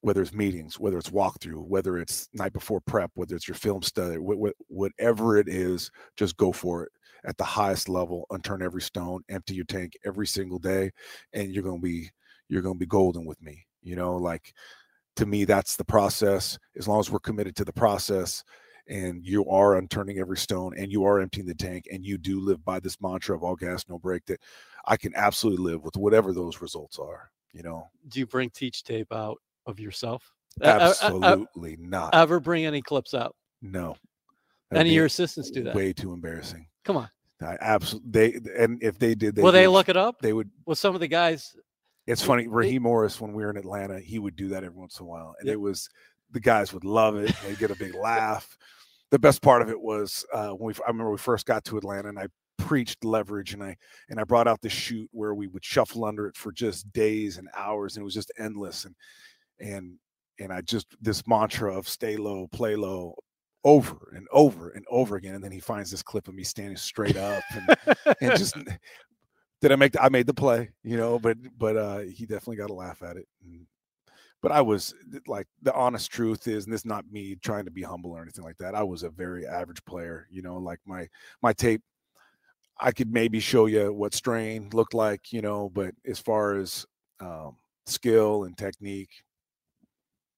whether 0.00 0.22
it's 0.22 0.32
meetings 0.32 0.78
whether 0.78 0.98
it's 0.98 1.10
walkthrough 1.10 1.66
whether 1.66 1.98
it's 1.98 2.28
night 2.32 2.52
before 2.52 2.80
prep 2.80 3.10
whether 3.14 3.34
it's 3.34 3.48
your 3.48 3.54
film 3.56 3.82
study 3.82 4.16
wh- 4.16 4.48
wh- 4.48 4.70
whatever 4.70 5.36
it 5.36 5.48
is 5.48 5.90
just 6.16 6.36
go 6.36 6.52
for 6.52 6.84
it. 6.84 6.92
At 7.24 7.36
the 7.36 7.44
highest 7.44 7.88
level 7.88 8.26
unturn 8.30 8.62
every 8.62 8.80
stone 8.80 9.22
empty 9.28 9.54
your 9.54 9.64
tank 9.64 9.94
every 10.06 10.26
single 10.26 10.60
day 10.60 10.92
and 11.32 11.52
you're 11.52 11.64
to 11.80 11.84
be 11.84 12.10
you're 12.48 12.62
going 12.62 12.76
to 12.76 12.78
be 12.78 12.86
golden 12.86 13.24
with 13.24 13.40
me 13.42 13.66
you 13.82 13.96
know? 13.96 14.16
Like 14.16 14.52
to 15.16 15.26
me 15.26 15.44
that's 15.44 15.76
the 15.76 15.84
process. 15.84 16.58
As 16.76 16.86
long 16.86 17.00
as 17.00 17.10
we're 17.10 17.18
committed 17.18 17.56
to 17.56 17.64
the 17.64 17.72
process 17.72 18.44
and 18.88 19.24
you 19.24 19.44
are 19.48 19.76
unturning 19.76 20.18
every 20.18 20.36
stone 20.36 20.72
and 20.76 20.90
you 20.90 21.04
are 21.04 21.20
emptying 21.20 21.46
the 21.46 21.54
tank 21.54 21.86
and 21.92 22.04
you 22.04 22.18
do 22.18 22.40
live 22.40 22.64
by 22.64 22.80
this 22.80 23.00
mantra 23.00 23.36
of 23.36 23.42
all 23.42 23.56
gas 23.56 23.84
no 23.88 23.98
brake 23.98 24.24
that 24.26 24.40
i 24.86 24.96
can 24.96 25.12
absolutely 25.14 25.62
live 25.62 25.84
with 25.84 25.96
whatever 25.96 26.32
those 26.32 26.60
results 26.60 26.98
are 26.98 27.30
you 27.52 27.62
know? 27.62 27.90
Do 28.08 28.20
you 28.20 28.26
bring 28.26 28.50
teach 28.50 28.84
tape 28.84 29.12
out 29.12 29.38
of 29.66 29.80
yourself? 29.80 30.32
Absolutely 30.62 31.72
uh, 31.72 31.74
uh, 31.74 31.88
not. 31.88 32.14
ever 32.14 32.40
bring 32.40 32.66
any 32.66 32.82
clips 32.82 33.14
out? 33.14 33.34
No. 33.62 33.96
That'd 34.70 34.80
any 34.80 34.90
of 34.90 34.94
your 34.96 35.06
assistants 35.06 35.50
do 35.50 35.62
that? 35.64 35.74
way 35.74 35.92
too 35.92 36.12
embarrassing. 36.12 36.66
Come 36.84 36.96
on. 36.96 37.08
I 37.40 37.56
absolutely 37.60 38.10
they 38.10 38.40
and 38.58 38.82
if 38.82 38.98
they 38.98 39.14
did 39.14 39.36
they 39.36 39.42
will 39.42 39.52
they 39.52 39.68
look 39.68 39.88
it 39.88 39.96
up? 39.96 40.20
they 40.20 40.32
would 40.32 40.50
well 40.66 40.74
some 40.74 40.96
of 40.96 41.00
the 41.00 41.06
guys 41.06 41.54
it's 42.04 42.20
funny 42.20 42.48
raheem 42.48 42.82
morris 42.82 43.20
when 43.20 43.32
we 43.32 43.44
were 43.44 43.50
in 43.50 43.56
atlanta 43.56 44.00
he 44.00 44.18
would 44.18 44.34
do 44.34 44.48
that 44.48 44.64
every 44.64 44.76
once 44.76 44.98
in 44.98 45.06
a 45.06 45.08
while 45.08 45.36
and 45.38 45.46
yep. 45.46 45.52
it 45.54 45.60
was 45.60 45.88
the 46.32 46.40
guys 46.40 46.72
would 46.72 46.82
love 46.82 47.14
it 47.14 47.32
they'd 47.46 47.60
get 47.60 47.70
a 47.70 47.76
big 47.76 47.94
laugh 48.02 48.58
the 49.10 49.18
best 49.18 49.42
part 49.42 49.62
of 49.62 49.70
it 49.70 49.80
was 49.80 50.24
uh, 50.32 50.50
when 50.50 50.74
we 50.74 50.74
I 50.84 50.88
remember 50.88 51.10
we 51.10 51.18
first 51.18 51.46
got 51.46 51.64
to 51.66 51.78
Atlanta 51.78 52.08
and 52.08 52.18
I 52.18 52.26
preached 52.58 53.04
leverage 53.04 53.54
and 53.54 53.62
I 53.62 53.76
and 54.10 54.20
I 54.20 54.24
brought 54.24 54.48
out 54.48 54.60
the 54.60 54.68
chute 54.68 55.08
where 55.12 55.34
we 55.34 55.46
would 55.46 55.64
shuffle 55.64 56.04
under 56.04 56.26
it 56.26 56.36
for 56.36 56.52
just 56.52 56.92
days 56.92 57.38
and 57.38 57.48
hours 57.56 57.96
and 57.96 58.02
it 58.02 58.04
was 58.04 58.14
just 58.14 58.32
endless 58.38 58.84
and 58.84 58.94
and 59.60 59.94
and 60.40 60.52
I 60.52 60.60
just 60.60 60.86
this 61.00 61.26
mantra 61.26 61.76
of 61.76 61.88
stay 61.88 62.16
low, 62.16 62.48
play 62.48 62.76
low 62.76 63.14
over 63.64 64.12
and 64.14 64.26
over 64.30 64.70
and 64.70 64.84
over 64.90 65.16
again 65.16 65.34
and 65.34 65.42
then 65.42 65.52
he 65.52 65.60
finds 65.60 65.90
this 65.90 66.02
clip 66.02 66.28
of 66.28 66.34
me 66.34 66.44
standing 66.44 66.76
straight 66.76 67.16
up 67.16 67.42
and, 67.52 67.96
and 68.20 68.38
just 68.38 68.56
did 69.60 69.72
I 69.72 69.76
make 69.76 69.92
the, 69.92 70.02
I 70.02 70.08
made 70.08 70.26
the 70.26 70.34
play, 70.34 70.70
you 70.84 70.96
know, 70.96 71.18
but 71.18 71.36
but 71.56 71.76
uh 71.76 71.98
he 72.00 72.26
definitely 72.26 72.56
got 72.56 72.70
a 72.70 72.74
laugh 72.74 73.02
at 73.02 73.16
it 73.16 73.26
and 73.44 73.66
but 74.42 74.52
I 74.52 74.60
was 74.60 74.94
like 75.26 75.46
the 75.62 75.74
honest 75.74 76.10
truth 76.10 76.46
is, 76.46 76.64
and 76.64 76.72
this 76.72 76.82
is 76.82 76.86
not 76.86 77.10
me 77.10 77.36
trying 77.36 77.64
to 77.64 77.70
be 77.70 77.82
humble 77.82 78.12
or 78.12 78.22
anything 78.22 78.44
like 78.44 78.58
that. 78.58 78.74
I 78.74 78.82
was 78.82 79.02
a 79.02 79.10
very 79.10 79.46
average 79.46 79.84
player, 79.84 80.26
you 80.30 80.42
know, 80.42 80.58
like 80.58 80.80
my 80.86 81.08
my 81.42 81.52
tape. 81.52 81.82
I 82.80 82.92
could 82.92 83.12
maybe 83.12 83.40
show 83.40 83.66
you 83.66 83.92
what 83.92 84.14
strain 84.14 84.70
looked 84.72 84.94
like, 84.94 85.32
you 85.32 85.42
know, 85.42 85.68
but 85.68 85.94
as 86.06 86.20
far 86.20 86.54
as 86.54 86.86
um, 87.18 87.56
skill 87.86 88.44
and 88.44 88.56
technique, 88.56 89.10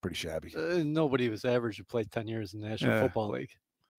pretty 0.01 0.17
shabby. 0.17 0.55
Uh, 0.57 0.83
nobody 0.85 1.29
was 1.29 1.45
average 1.45 1.77
who 1.77 1.85
played 1.85 2.11
10 2.11 2.27
years 2.29 2.55
in 2.55 2.61
the 2.61 2.69
National 2.69 2.95
yeah. 2.95 3.03
Football 3.03 3.31
League. 3.33 3.51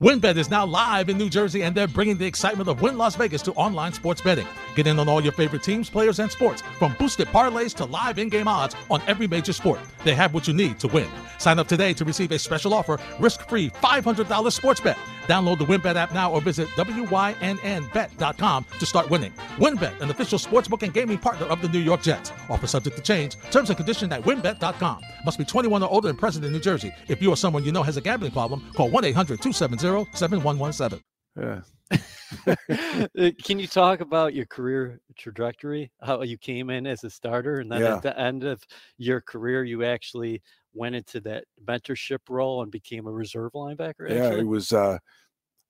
WynnBET 0.02 0.38
is 0.38 0.50
now 0.50 0.66
live 0.66 1.10
in 1.10 1.18
New 1.20 1.30
Jersey, 1.30 1.62
and 1.62 1.76
they're 1.76 1.88
bringing 1.88 2.18
the 2.18 2.26
excitement 2.26 2.68
of 2.68 2.82
Wynn 2.82 2.98
Las 2.98 3.16
Vegas 3.16 3.44
to 3.44 3.52
online 3.52 3.94
sports 3.94 4.20
betting. 4.20 4.48
Get 4.74 4.88
in 4.88 4.98
on 4.98 5.08
all 5.08 5.22
your 5.22 5.32
favorite 5.32 5.62
teams, 5.62 5.92
players, 5.92 6.18
and 6.18 6.32
sports, 6.32 6.64
from 6.80 6.96
boosted 6.98 7.28
parlays 7.28 7.76
to 7.76 7.86
live 7.86 8.18
in-game 8.18 8.48
odds 8.48 8.76
on 8.90 9.04
every 9.06 9.28
major 9.28 9.54
sport. 9.54 9.80
They 10.04 10.16
have 10.16 10.34
what 10.34 10.48
you 10.48 10.56
need 10.56 10.80
to 10.80 10.88
win. 10.88 11.08
Sign 11.38 11.60
up 11.60 11.68
today 11.68 11.94
to 11.94 12.04
receive 12.04 12.32
a 12.32 12.40
special 12.40 12.74
offer, 12.74 12.98
risk-free 13.20 13.70
$500 13.70 14.52
sports 14.52 14.82
bet. 14.82 14.98
Download 15.28 15.60
the 15.60 15.66
WynnBET 15.66 15.96
app 15.96 16.16
now 16.16 16.32
or 16.32 16.42
visit 16.42 16.68
wynnbet.com 16.70 18.66
to 18.80 18.86
start 18.88 19.08
winning. 19.12 19.34
WynnBET, 19.58 20.02
an 20.02 20.10
official 20.10 20.40
sportsbook 20.40 20.82
and 20.82 20.96
gaming 20.96 21.20
partner 21.20 21.46
of 21.46 21.62
the 21.62 21.70
New 21.70 21.78
York 21.78 22.02
Jets. 22.02 22.32
Offer 22.50 22.66
subject 22.66 22.96
to 22.96 23.04
change. 23.04 23.36
Terms 23.52 23.70
and 23.70 23.78
conditions 23.78 24.12
at 24.12 24.24
wynnbet.com. 24.24 25.04
Must 25.26 25.38
be 25.38 25.46
21 25.46 25.84
or 25.84 25.90
older 25.90 26.10
and 26.10 26.18
present 26.18 26.46
in 26.46 26.52
New 26.52 26.60
Jersey. 26.60 26.92
If 27.08 27.22
you 27.22 27.30
or 27.30 27.38
someone 27.38 27.64
you 27.64 27.72
know 27.72 27.84
has 27.84 27.98
a 27.98 28.02
gambling 28.02 28.32
problem, 28.32 28.64
call 28.76 28.90
1-800-270 28.90 30.16
7117. 30.16 31.02
Yeah. 31.40 31.62
Can 33.44 33.60
you 33.60 33.68
talk 33.68 34.02
about 34.02 34.34
your 34.34 34.46
career 34.46 35.00
trajectory? 35.18 35.92
How 36.02 36.22
you 36.22 36.38
came 36.38 36.70
in 36.70 36.88
as 36.88 37.04
a 37.04 37.10
starter, 37.10 37.60
and 37.60 37.72
then 37.72 37.82
yeah. 37.82 37.96
at 37.96 38.02
the 38.02 38.18
end 38.18 38.44
of 38.44 38.64
your 38.98 39.22
career, 39.22 39.64
you 39.64 39.84
actually 39.84 40.42
went 40.74 40.96
into 40.96 41.20
that 41.22 41.44
mentorship 41.66 42.20
role 42.30 42.64
and 42.64 42.72
became 42.72 43.08
a 43.08 43.12
reserve 43.12 43.52
linebacker. 43.54 44.06
Actually? 44.06 44.16
Yeah, 44.16 44.34
it 44.34 44.48
was. 44.48 44.72
uh 44.72 44.98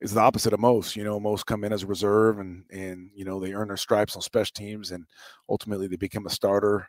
it's 0.02 0.14
the 0.14 0.20
opposite 0.20 0.52
of 0.52 0.60
most. 0.60 0.96
You 0.96 1.04
know, 1.04 1.20
most 1.20 1.46
come 1.46 1.64
in 1.64 1.72
as 1.72 1.84
a 1.84 1.88
reserve, 1.88 2.40
and 2.40 2.66
and 2.72 3.12
you 3.16 3.24
know 3.24 3.40
they 3.40 3.54
earn 3.54 3.68
their 3.68 3.78
stripes 3.78 4.16
on 4.16 4.22
special 4.22 4.54
teams, 4.56 4.92
and 4.92 5.06
ultimately 5.48 5.88
they 5.88 5.96
become 5.96 6.26
a 6.26 6.32
starter. 6.32 6.88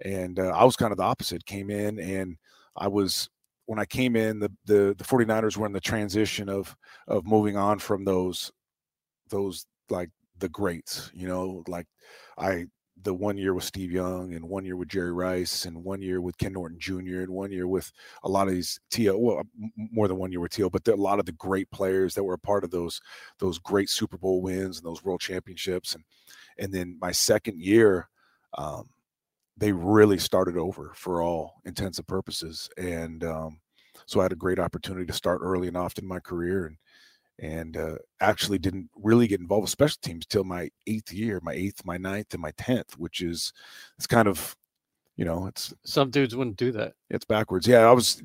And 0.00 0.38
uh, 0.38 0.48
I 0.48 0.64
was 0.64 0.76
kind 0.76 0.92
of 0.92 0.98
the 0.98 1.04
opposite. 1.04 1.46
Came 1.46 1.70
in 1.70 1.98
and 1.98 2.36
I 2.76 2.88
was 2.88 3.28
when 3.66 3.78
I 3.78 3.84
came 3.84 4.16
in, 4.16 4.40
the, 4.40 4.50
the 4.66 4.94
the 4.98 5.04
49ers 5.04 5.56
were 5.56 5.66
in 5.66 5.72
the 5.72 5.80
transition 5.80 6.48
of 6.48 6.74
of 7.08 7.26
moving 7.26 7.56
on 7.56 7.78
from 7.78 8.04
those 8.04 8.50
those 9.30 9.66
like 9.90 10.10
the 10.38 10.48
greats, 10.48 11.10
you 11.14 11.28
know, 11.28 11.62
like 11.68 11.86
I 12.38 12.66
the 13.02 13.14
one 13.14 13.36
year 13.36 13.54
with 13.54 13.64
Steve 13.64 13.90
Young 13.90 14.34
and 14.34 14.48
one 14.48 14.64
year 14.64 14.76
with 14.76 14.88
Jerry 14.88 15.12
Rice 15.12 15.64
and 15.64 15.82
one 15.82 16.00
year 16.02 16.20
with 16.20 16.38
Ken 16.38 16.52
Norton 16.52 16.78
Jr. 16.78 17.20
and 17.22 17.30
one 17.30 17.50
year 17.50 17.66
with 17.66 17.90
a 18.22 18.28
lot 18.28 18.46
of 18.46 18.54
these 18.54 18.78
T.O. 18.90 19.18
Well, 19.18 19.42
more 19.76 20.06
than 20.08 20.18
one 20.18 20.30
year 20.30 20.40
with 20.40 20.52
T.O. 20.52 20.70
But 20.70 20.86
a 20.86 20.94
lot 20.94 21.18
of 21.18 21.26
the 21.26 21.32
great 21.32 21.70
players 21.70 22.14
that 22.14 22.22
were 22.22 22.34
a 22.34 22.38
part 22.38 22.64
of 22.64 22.70
those 22.70 23.00
those 23.38 23.58
great 23.58 23.90
Super 23.90 24.18
Bowl 24.18 24.40
wins 24.42 24.78
and 24.78 24.86
those 24.86 25.04
World 25.04 25.20
Championships 25.20 25.94
and 25.94 26.04
and 26.58 26.72
then 26.72 26.98
my 27.00 27.12
second 27.12 27.60
year, 27.60 28.08
um, 28.58 28.88
they 29.56 29.72
really 29.72 30.18
started 30.18 30.56
over 30.56 30.92
for 30.94 31.22
all 31.22 31.60
intents 31.64 31.98
and 31.98 32.06
purposes. 32.06 32.68
And 32.76 33.22
um, 33.24 33.60
so 34.06 34.20
I 34.20 34.24
had 34.24 34.32
a 34.32 34.36
great 34.36 34.58
opportunity 34.58 35.06
to 35.06 35.12
start 35.12 35.40
early 35.42 35.68
and 35.68 35.76
often 35.76 36.04
in 36.04 36.08
my 36.08 36.20
career 36.20 36.66
and 36.66 36.76
and 37.38 37.76
uh, 37.76 37.96
actually 38.20 38.58
didn't 38.58 38.88
really 38.94 39.26
get 39.26 39.40
involved 39.40 39.62
with 39.62 39.70
special 39.70 39.98
teams 40.02 40.26
till 40.26 40.44
my 40.44 40.70
eighth 40.86 41.12
year, 41.12 41.40
my 41.42 41.52
eighth, 41.52 41.84
my 41.84 41.96
ninth, 41.96 42.32
and 42.34 42.42
my 42.42 42.52
tenth, 42.56 42.96
which 42.98 43.20
is 43.20 43.52
it's 43.96 44.06
kind 44.06 44.28
of 44.28 44.56
you 45.16 45.24
know 45.24 45.46
it's 45.46 45.74
some 45.84 46.10
dudes 46.10 46.36
wouldn't 46.36 46.56
do 46.56 46.72
that. 46.72 46.92
It's 47.10 47.24
backwards. 47.24 47.66
Yeah, 47.66 47.88
I 47.88 47.92
was 47.92 48.22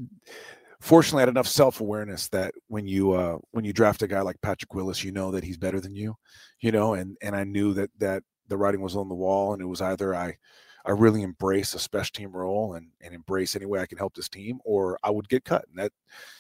fortunately 0.82 1.22
I 1.22 1.24
had 1.24 1.30
enough 1.30 1.48
self 1.48 1.82
awareness 1.82 2.28
that 2.30 2.54
when 2.68 2.88
you 2.88 3.14
uh, 3.14 3.38
when 3.52 3.66
you 3.66 3.74
draft 3.74 4.04
a 4.04 4.08
guy 4.08 4.22
like 4.22 4.42
Patrick 4.42 4.74
Willis, 4.74 5.04
you 5.04 5.12
know 5.12 5.32
that 5.32 5.44
he's 5.44 5.58
better 5.58 5.80
than 5.80 5.96
you, 5.96 6.16
you 6.60 6.72
know, 6.72 6.94
and 6.94 7.18
and 7.22 7.36
I 7.36 7.44
knew 7.44 7.74
that 7.74 7.90
that 8.00 8.24
the 8.50 8.58
writing 8.58 8.82
was 8.82 8.96
on 8.96 9.10
the 9.10 9.16
wall, 9.16 9.54
and 9.54 9.62
it 9.62 9.66
was 9.66 9.82
either 9.82 10.14
I 10.14 10.38
I 10.86 10.92
really 10.92 11.22
embrace 11.22 11.74
a 11.74 11.80
special 11.80 12.14
team 12.14 12.32
role 12.32 12.76
and, 12.76 12.88
and 13.02 13.14
embrace 13.14 13.56
any 13.56 13.66
way 13.66 13.80
I 13.80 13.86
can 13.86 13.98
help 13.98 14.16
this 14.16 14.30
team, 14.30 14.60
or 14.64 14.98
I 15.04 15.10
would 15.10 15.30
get 15.30 15.46
cut. 15.46 15.66
And 15.70 15.80
that, 15.80 15.92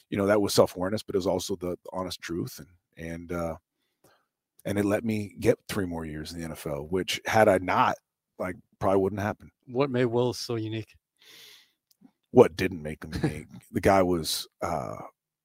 you 0.09 0.17
know, 0.17 0.25
that 0.27 0.41
was 0.41 0.53
self 0.53 0.75
awareness, 0.75 1.03
but 1.03 1.15
it 1.15 1.17
was 1.17 1.27
also 1.27 1.55
the 1.55 1.77
honest 1.91 2.21
truth. 2.21 2.59
And, 2.59 3.11
and, 3.11 3.31
uh, 3.31 3.55
and 4.65 4.77
it 4.77 4.85
let 4.85 5.03
me 5.03 5.35
get 5.39 5.57
three 5.67 5.85
more 5.85 6.05
years 6.05 6.31
in 6.31 6.41
the 6.41 6.49
NFL, 6.49 6.89
which 6.89 7.21
had 7.25 7.47
I 7.47 7.57
not, 7.57 7.95
like, 8.39 8.55
probably 8.79 8.99
wouldn't 8.99 9.21
happen. 9.21 9.51
What 9.65 9.89
made 9.89 10.05
Will 10.05 10.33
so 10.33 10.55
unique? 10.55 10.93
What 12.31 12.55
didn't 12.55 12.83
make 12.83 13.03
him 13.03 13.13
unique? 13.21 13.47
the 13.71 13.81
guy 13.81 14.01
was 14.01 14.47
uh, 14.61 14.97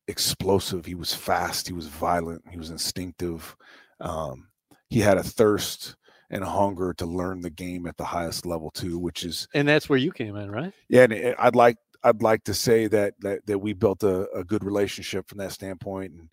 explosive. 0.09 0.85
He 0.85 0.95
was 0.95 1.15
fast. 1.15 1.67
He 1.67 1.73
was 1.73 1.87
violent. 1.87 2.43
He 2.51 2.59
was 2.59 2.71
instinctive. 2.71 3.57
Um, 4.01 4.49
he 4.89 5.01
had 5.01 5.19
a 5.19 5.23
thirst 5.23 5.97
and 6.33 6.43
hunger 6.43 6.95
to 6.95 7.05
learn 7.07 7.43
the 7.43 7.51
game 7.51 7.87
at 7.87 7.99
the 7.99 8.05
highest 8.05 8.47
level 8.47 8.71
too, 8.71 8.99
which 8.99 9.23
is 9.23 9.47
and 9.55 9.69
that's 9.69 9.89
where 9.89 9.99
you 9.99 10.11
came 10.11 10.35
in, 10.37 10.51
right? 10.51 10.73
Yeah, 10.89 11.03
and 11.05 11.37
I'd 11.39 11.55
like 11.55 11.77
I'd 12.03 12.23
like 12.23 12.45
to 12.45 12.55
say 12.55 12.89
that 12.89 13.15
that, 13.21 13.47
that 13.47 13.59
we 13.59 13.75
built 13.75 14.03
a, 14.03 14.29
a 14.33 14.43
good 14.43 14.65
relationship 14.65 15.29
from 15.29 15.39
that 15.39 15.53
standpoint, 15.53 16.13
and 16.13 16.29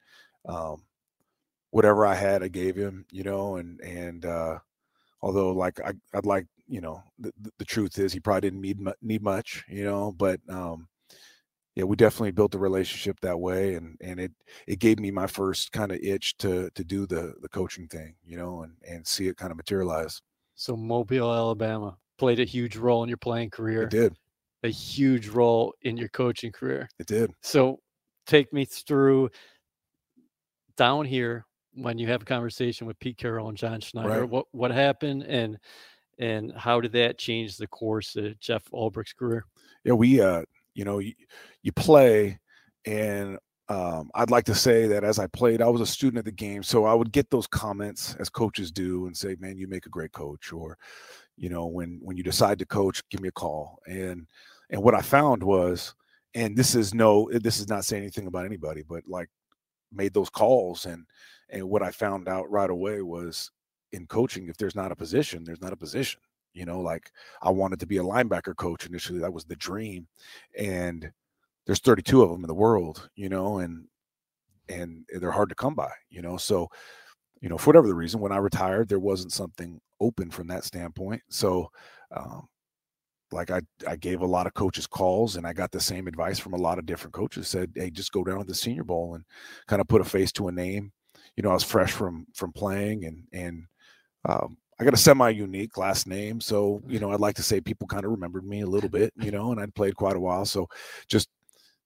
um, 0.47 0.83
whatever 1.69 2.05
I 2.05 2.15
had, 2.15 2.41
I 2.41 2.47
gave 2.47 2.75
him, 2.75 3.05
you 3.11 3.23
know, 3.23 3.57
and 3.57 3.79
and 3.81 4.25
uh, 4.25 4.59
although 5.21 5.51
like 5.51 5.79
I, 5.81 5.93
I'd 6.13 6.25
like 6.25 6.47
you 6.67 6.81
know 6.81 7.03
the, 7.19 7.33
the 7.57 7.65
truth 7.65 7.99
is 7.99 8.13
he 8.13 8.21
probably 8.21 8.41
didn't 8.41 8.61
need 8.61 8.79
need 9.01 9.21
much, 9.21 9.65
you 9.67 9.83
know, 9.83 10.13
but 10.17 10.39
um, 10.47 10.87
yeah, 11.79 11.85
we 11.85 11.95
definitely 11.95 12.31
built 12.31 12.55
a 12.55 12.59
relationship 12.59 13.19
that 13.21 13.39
way, 13.39 13.75
and 13.75 13.97
and 14.01 14.19
it 14.19 14.31
it 14.67 14.79
gave 14.79 14.99
me 14.99 15.11
my 15.11 15.27
first 15.27 15.71
kind 15.71 15.91
of 15.91 15.99
itch 16.01 16.37
to 16.39 16.69
to 16.71 16.83
do 16.83 17.05
the 17.05 17.35
the 17.41 17.49
coaching 17.49 17.87
thing, 17.87 18.15
you 18.25 18.37
know, 18.37 18.63
and 18.63 18.73
and 18.85 19.07
see 19.07 19.27
it 19.27 19.37
kind 19.37 19.51
of 19.51 19.57
materialize. 19.57 20.21
So 20.55 20.75
Mobile, 20.75 21.33
Alabama, 21.33 21.97
played 22.17 22.41
a 22.41 22.43
huge 22.43 22.75
role 22.75 23.01
in 23.03 23.07
your 23.07 23.17
playing 23.17 23.49
career. 23.51 23.83
It 23.83 23.91
did 23.91 24.17
a 24.63 24.69
huge 24.69 25.29
role 25.29 25.73
in 25.83 25.95
your 25.95 26.09
coaching 26.09 26.51
career. 26.51 26.89
It 26.99 27.07
did. 27.07 27.31
So 27.41 27.79
take 28.25 28.51
me 28.51 28.65
through 28.65 29.29
down 30.75 31.05
here 31.05 31.45
when 31.75 31.97
you 31.97 32.07
have 32.07 32.23
a 32.23 32.25
conversation 32.25 32.87
with 32.87 32.99
Pete 32.99 33.17
Carroll 33.17 33.47
and 33.47 33.57
John 33.57 33.79
Schneider. 33.79 34.21
Right. 34.21 34.29
What 34.29 34.47
what 34.51 34.71
happened 34.71 35.23
and 35.23 35.57
and 36.17 36.51
how 36.57 36.81
did 36.81 36.91
that 36.91 37.17
change 37.17 37.55
the 37.55 37.67
course 37.67 38.17
of 38.17 38.37
Jeff 38.41 38.63
Ulbrich's 38.73 39.13
career? 39.13 39.45
Yeah, 39.85 39.93
we 39.93 40.19
uh 40.19 40.43
you 40.79 40.85
know 40.85 40.99
you, 40.99 41.13
you 41.61 41.73
play 41.73 42.39
and 42.85 43.37
um, 43.67 44.09
I'd 44.15 44.31
like 44.31 44.45
to 44.45 44.55
say 44.55 44.87
that 44.87 45.03
as 45.03 45.19
I 45.19 45.27
played, 45.27 45.61
I 45.61 45.67
was 45.67 45.81
a 45.81 45.85
student 45.85 46.17
of 46.17 46.25
the 46.25 46.31
game, 46.31 46.63
so 46.63 46.85
I 46.85 46.95
would 46.95 47.11
get 47.11 47.29
those 47.29 47.45
comments 47.45 48.15
as 48.19 48.27
coaches 48.27 48.71
do, 48.71 49.05
and 49.05 49.15
say, 49.15 49.35
"Man, 49.39 49.59
you 49.59 49.67
make 49.67 49.85
a 49.85 49.89
great 49.89 50.11
coach," 50.11 50.51
or, 50.51 50.75
you 51.37 51.49
know, 51.49 51.67
when 51.67 51.99
when 52.01 52.17
you 52.17 52.23
decide 52.23 52.57
to 52.59 52.65
coach, 52.65 53.03
give 53.11 53.21
me 53.21 53.29
a 53.29 53.31
call. 53.31 53.77
And 53.85 54.25
and 54.71 54.81
what 54.81 54.95
I 54.95 55.01
found 55.01 55.43
was, 55.43 55.93
and 56.33 56.57
this 56.57 56.73
is 56.73 56.95
no, 56.95 57.29
this 57.31 57.59
is 57.59 57.67
not 57.69 57.85
saying 57.85 58.01
anything 58.01 58.25
about 58.25 58.45
anybody, 58.47 58.83
but 58.89 59.03
like 59.07 59.29
made 59.91 60.15
those 60.15 60.31
calls, 60.31 60.87
and 60.87 61.05
and 61.49 61.69
what 61.69 61.83
I 61.83 61.91
found 61.91 62.27
out 62.27 62.49
right 62.49 62.71
away 62.71 63.03
was, 63.03 63.51
in 63.91 64.07
coaching, 64.07 64.47
if 64.49 64.57
there's 64.57 64.75
not 64.75 64.91
a 64.91 64.95
position, 64.95 65.43
there's 65.43 65.61
not 65.61 65.73
a 65.73 65.77
position. 65.77 66.21
You 66.59 66.65
know, 66.65 66.81
like 66.81 67.11
I 67.41 67.49
wanted 67.51 67.79
to 67.81 67.87
be 67.87 67.97
a 67.97 68.03
linebacker 68.03 68.55
coach 68.55 68.85
initially. 68.85 69.19
That 69.19 69.33
was 69.33 69.45
the 69.45 69.55
dream. 69.55 70.07
And 70.57 71.11
there's 71.65 71.79
32 71.79 72.21
of 72.21 72.29
them 72.31 72.43
in 72.43 72.47
the 72.49 72.53
world, 72.53 73.09
you 73.15 73.29
know, 73.29 73.59
and 73.59 73.85
and 74.69 75.05
they're 75.19 75.31
hard 75.31 75.49
to 75.49 75.55
come 75.55 75.75
by, 75.75 75.91
you 76.09 76.21
know. 76.21 76.37
So, 76.37 76.69
you 77.41 77.49
know, 77.49 77.57
for 77.57 77.67
whatever 77.67 77.87
the 77.87 77.95
reason, 77.95 78.19
when 78.21 78.31
I 78.31 78.37
retired, 78.37 78.89
there 78.89 78.99
wasn't 78.99 79.33
something 79.33 79.81
open 80.01 80.31
from 80.31 80.47
that 80.47 80.65
standpoint. 80.65 81.21
So, 81.29 81.71
um, 82.15 82.47
like 83.31 83.51
I, 83.51 83.61
I 83.87 83.95
gave 83.95 84.21
a 84.21 84.25
lot 84.25 84.47
of 84.47 84.53
coaches 84.55 84.87
calls 84.87 85.35
and 85.35 85.45
I 85.45 85.53
got 85.53 85.71
the 85.71 85.79
same 85.79 86.07
advice 86.07 86.39
from 86.39 86.53
a 86.53 86.57
lot 86.57 86.79
of 86.79 86.85
different 86.85 87.13
coaches 87.13 87.47
said, 87.47 87.71
Hey, 87.75 87.91
just 87.91 88.11
go 88.11 88.23
down 88.23 88.39
to 88.39 88.45
the 88.45 88.55
senior 88.55 88.83
bowl 88.83 89.15
and 89.15 89.23
kind 89.67 89.81
of 89.81 89.87
put 89.87 90.01
a 90.01 90.05
face 90.05 90.31
to 90.33 90.47
a 90.47 90.51
name. 90.51 90.91
You 91.37 91.43
know, 91.43 91.51
I 91.51 91.53
was 91.53 91.63
fresh 91.63 91.91
from, 91.91 92.25
from 92.33 92.51
playing 92.53 93.05
and, 93.05 93.23
and, 93.33 93.63
um, 94.25 94.57
I 94.79 94.85
got 94.85 94.93
a 94.93 94.97
semi 94.97 95.29
unique 95.29 95.77
last 95.77 96.07
name. 96.07 96.39
So, 96.39 96.81
you 96.87 96.99
know, 96.99 97.11
I'd 97.11 97.19
like 97.19 97.35
to 97.35 97.43
say 97.43 97.59
people 97.59 97.87
kind 97.87 98.05
of 98.05 98.11
remembered 98.11 98.45
me 98.45 98.61
a 98.61 98.67
little 98.67 98.89
bit, 98.89 99.13
you 99.17 99.31
know, 99.31 99.51
and 99.51 99.59
I'd 99.59 99.75
played 99.75 99.95
quite 99.95 100.15
a 100.15 100.19
while. 100.19 100.45
So 100.45 100.67
just, 101.07 101.27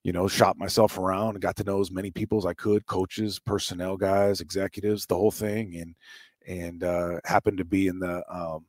you 0.03 0.11
know, 0.11 0.27
shot 0.27 0.57
myself 0.57 0.97
around 0.97 1.31
and 1.31 1.41
got 1.41 1.55
to 1.55 1.63
know 1.63 1.81
as 1.81 1.91
many 1.91 2.11
people 2.11 2.37
as 2.37 2.45
I 2.45 2.53
could, 2.53 2.85
coaches, 2.85 3.39
personnel 3.39 3.97
guys, 3.97 4.41
executives, 4.41 5.05
the 5.05 5.15
whole 5.15 5.31
thing. 5.31 5.75
And, 5.77 5.95
and, 6.47 6.83
uh, 6.83 7.19
happened 7.25 7.57
to 7.57 7.65
be 7.65 7.87
in 7.87 7.99
the, 7.99 8.23
um, 8.29 8.65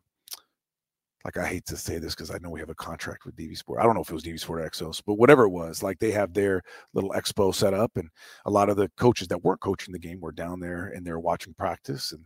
like 1.25 1.37
I 1.37 1.47
hate 1.47 1.67
to 1.67 1.77
say 1.77 1.99
this 1.99 2.15
because 2.15 2.31
I 2.31 2.39
know 2.39 2.51
we 2.51 2.61
have 2.61 2.71
a 2.71 2.75
contract 2.75 3.25
with 3.25 3.37
DV 3.37 3.57
Sport. 3.57 3.81
I 3.81 3.85
don't 3.85 3.95
know 3.95 4.03
if 4.03 4.11
it 4.11 4.15
was 4.15 4.23
DV 4.23 4.41
Sport 4.41 4.63
Exos, 4.63 5.03
but 5.05 5.15
whatever 5.15 5.45
it 5.45 5.51
was, 5.51 5.83
like 5.83 5.99
they 5.99 6.13
have 6.13 6.35
their 6.35 6.63
little 6.93 7.11
expo 7.11 7.55
set 7.55 7.73
up, 7.73 7.93
and 7.97 8.11
a 8.45 8.51
lot 8.51 8.69
of 8.69 8.77
the 8.77 8.91
coaches 8.99 9.29
that 9.29 9.43
weren't 9.43 9.61
coaching 9.61 9.93
the 9.93 9.99
game 9.99 10.21
were 10.21 10.33
down 10.33 10.61
there 10.61 10.89
and 10.89 11.05
they're 11.05 11.19
watching 11.19 11.55
practice. 11.55 12.13
And 12.13 12.25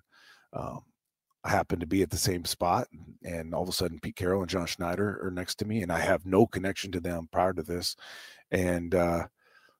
um, 0.53 0.81
Happen 1.45 1.81
to 1.81 1.87
be 1.87 2.03
at 2.03 2.11
the 2.11 2.17
same 2.19 2.45
spot, 2.45 2.89
and 3.25 3.55
all 3.55 3.63
of 3.63 3.69
a 3.69 3.73
sudden, 3.73 4.01
Pete 4.01 4.17
Carroll 4.17 4.43
and 4.43 4.51
John 4.51 4.67
Schneider 4.67 5.21
are 5.25 5.31
next 5.31 5.57
to 5.57 5.65
me, 5.65 5.83
and 5.83 5.93
I 5.93 6.01
have 6.01 6.27
no 6.27 6.47
connection 6.47 6.93
to 6.93 7.01
them 7.01 7.29
prior 7.33 7.53
to 7.55 7.63
this, 7.63 7.97
and 8.51 8.95
uh, 8.95 9.27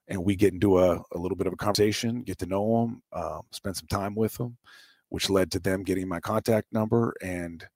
and 0.07 0.23
we 0.23 0.35
get 0.35 0.53
into 0.53 0.79
a, 0.79 1.03
a 1.13 1.17
little 1.17 1.37
bit 1.37 1.47
of 1.47 1.53
a 1.53 1.57
conversation, 1.57 2.23
get 2.23 2.39
to 2.39 2.45
know 2.47 2.81
them, 2.81 3.03
um, 3.13 3.41
spend 3.51 3.77
some 3.77 3.87
time 3.87 4.15
with 4.15 4.35
them. 4.37 4.57
which 5.09 5.29
led 5.29 5.51
to 5.51 5.59
them 5.59 5.83
getting 5.83 6.07
my 6.07 6.19
contact 6.19 6.67
number 6.71 7.13
and 7.21 7.67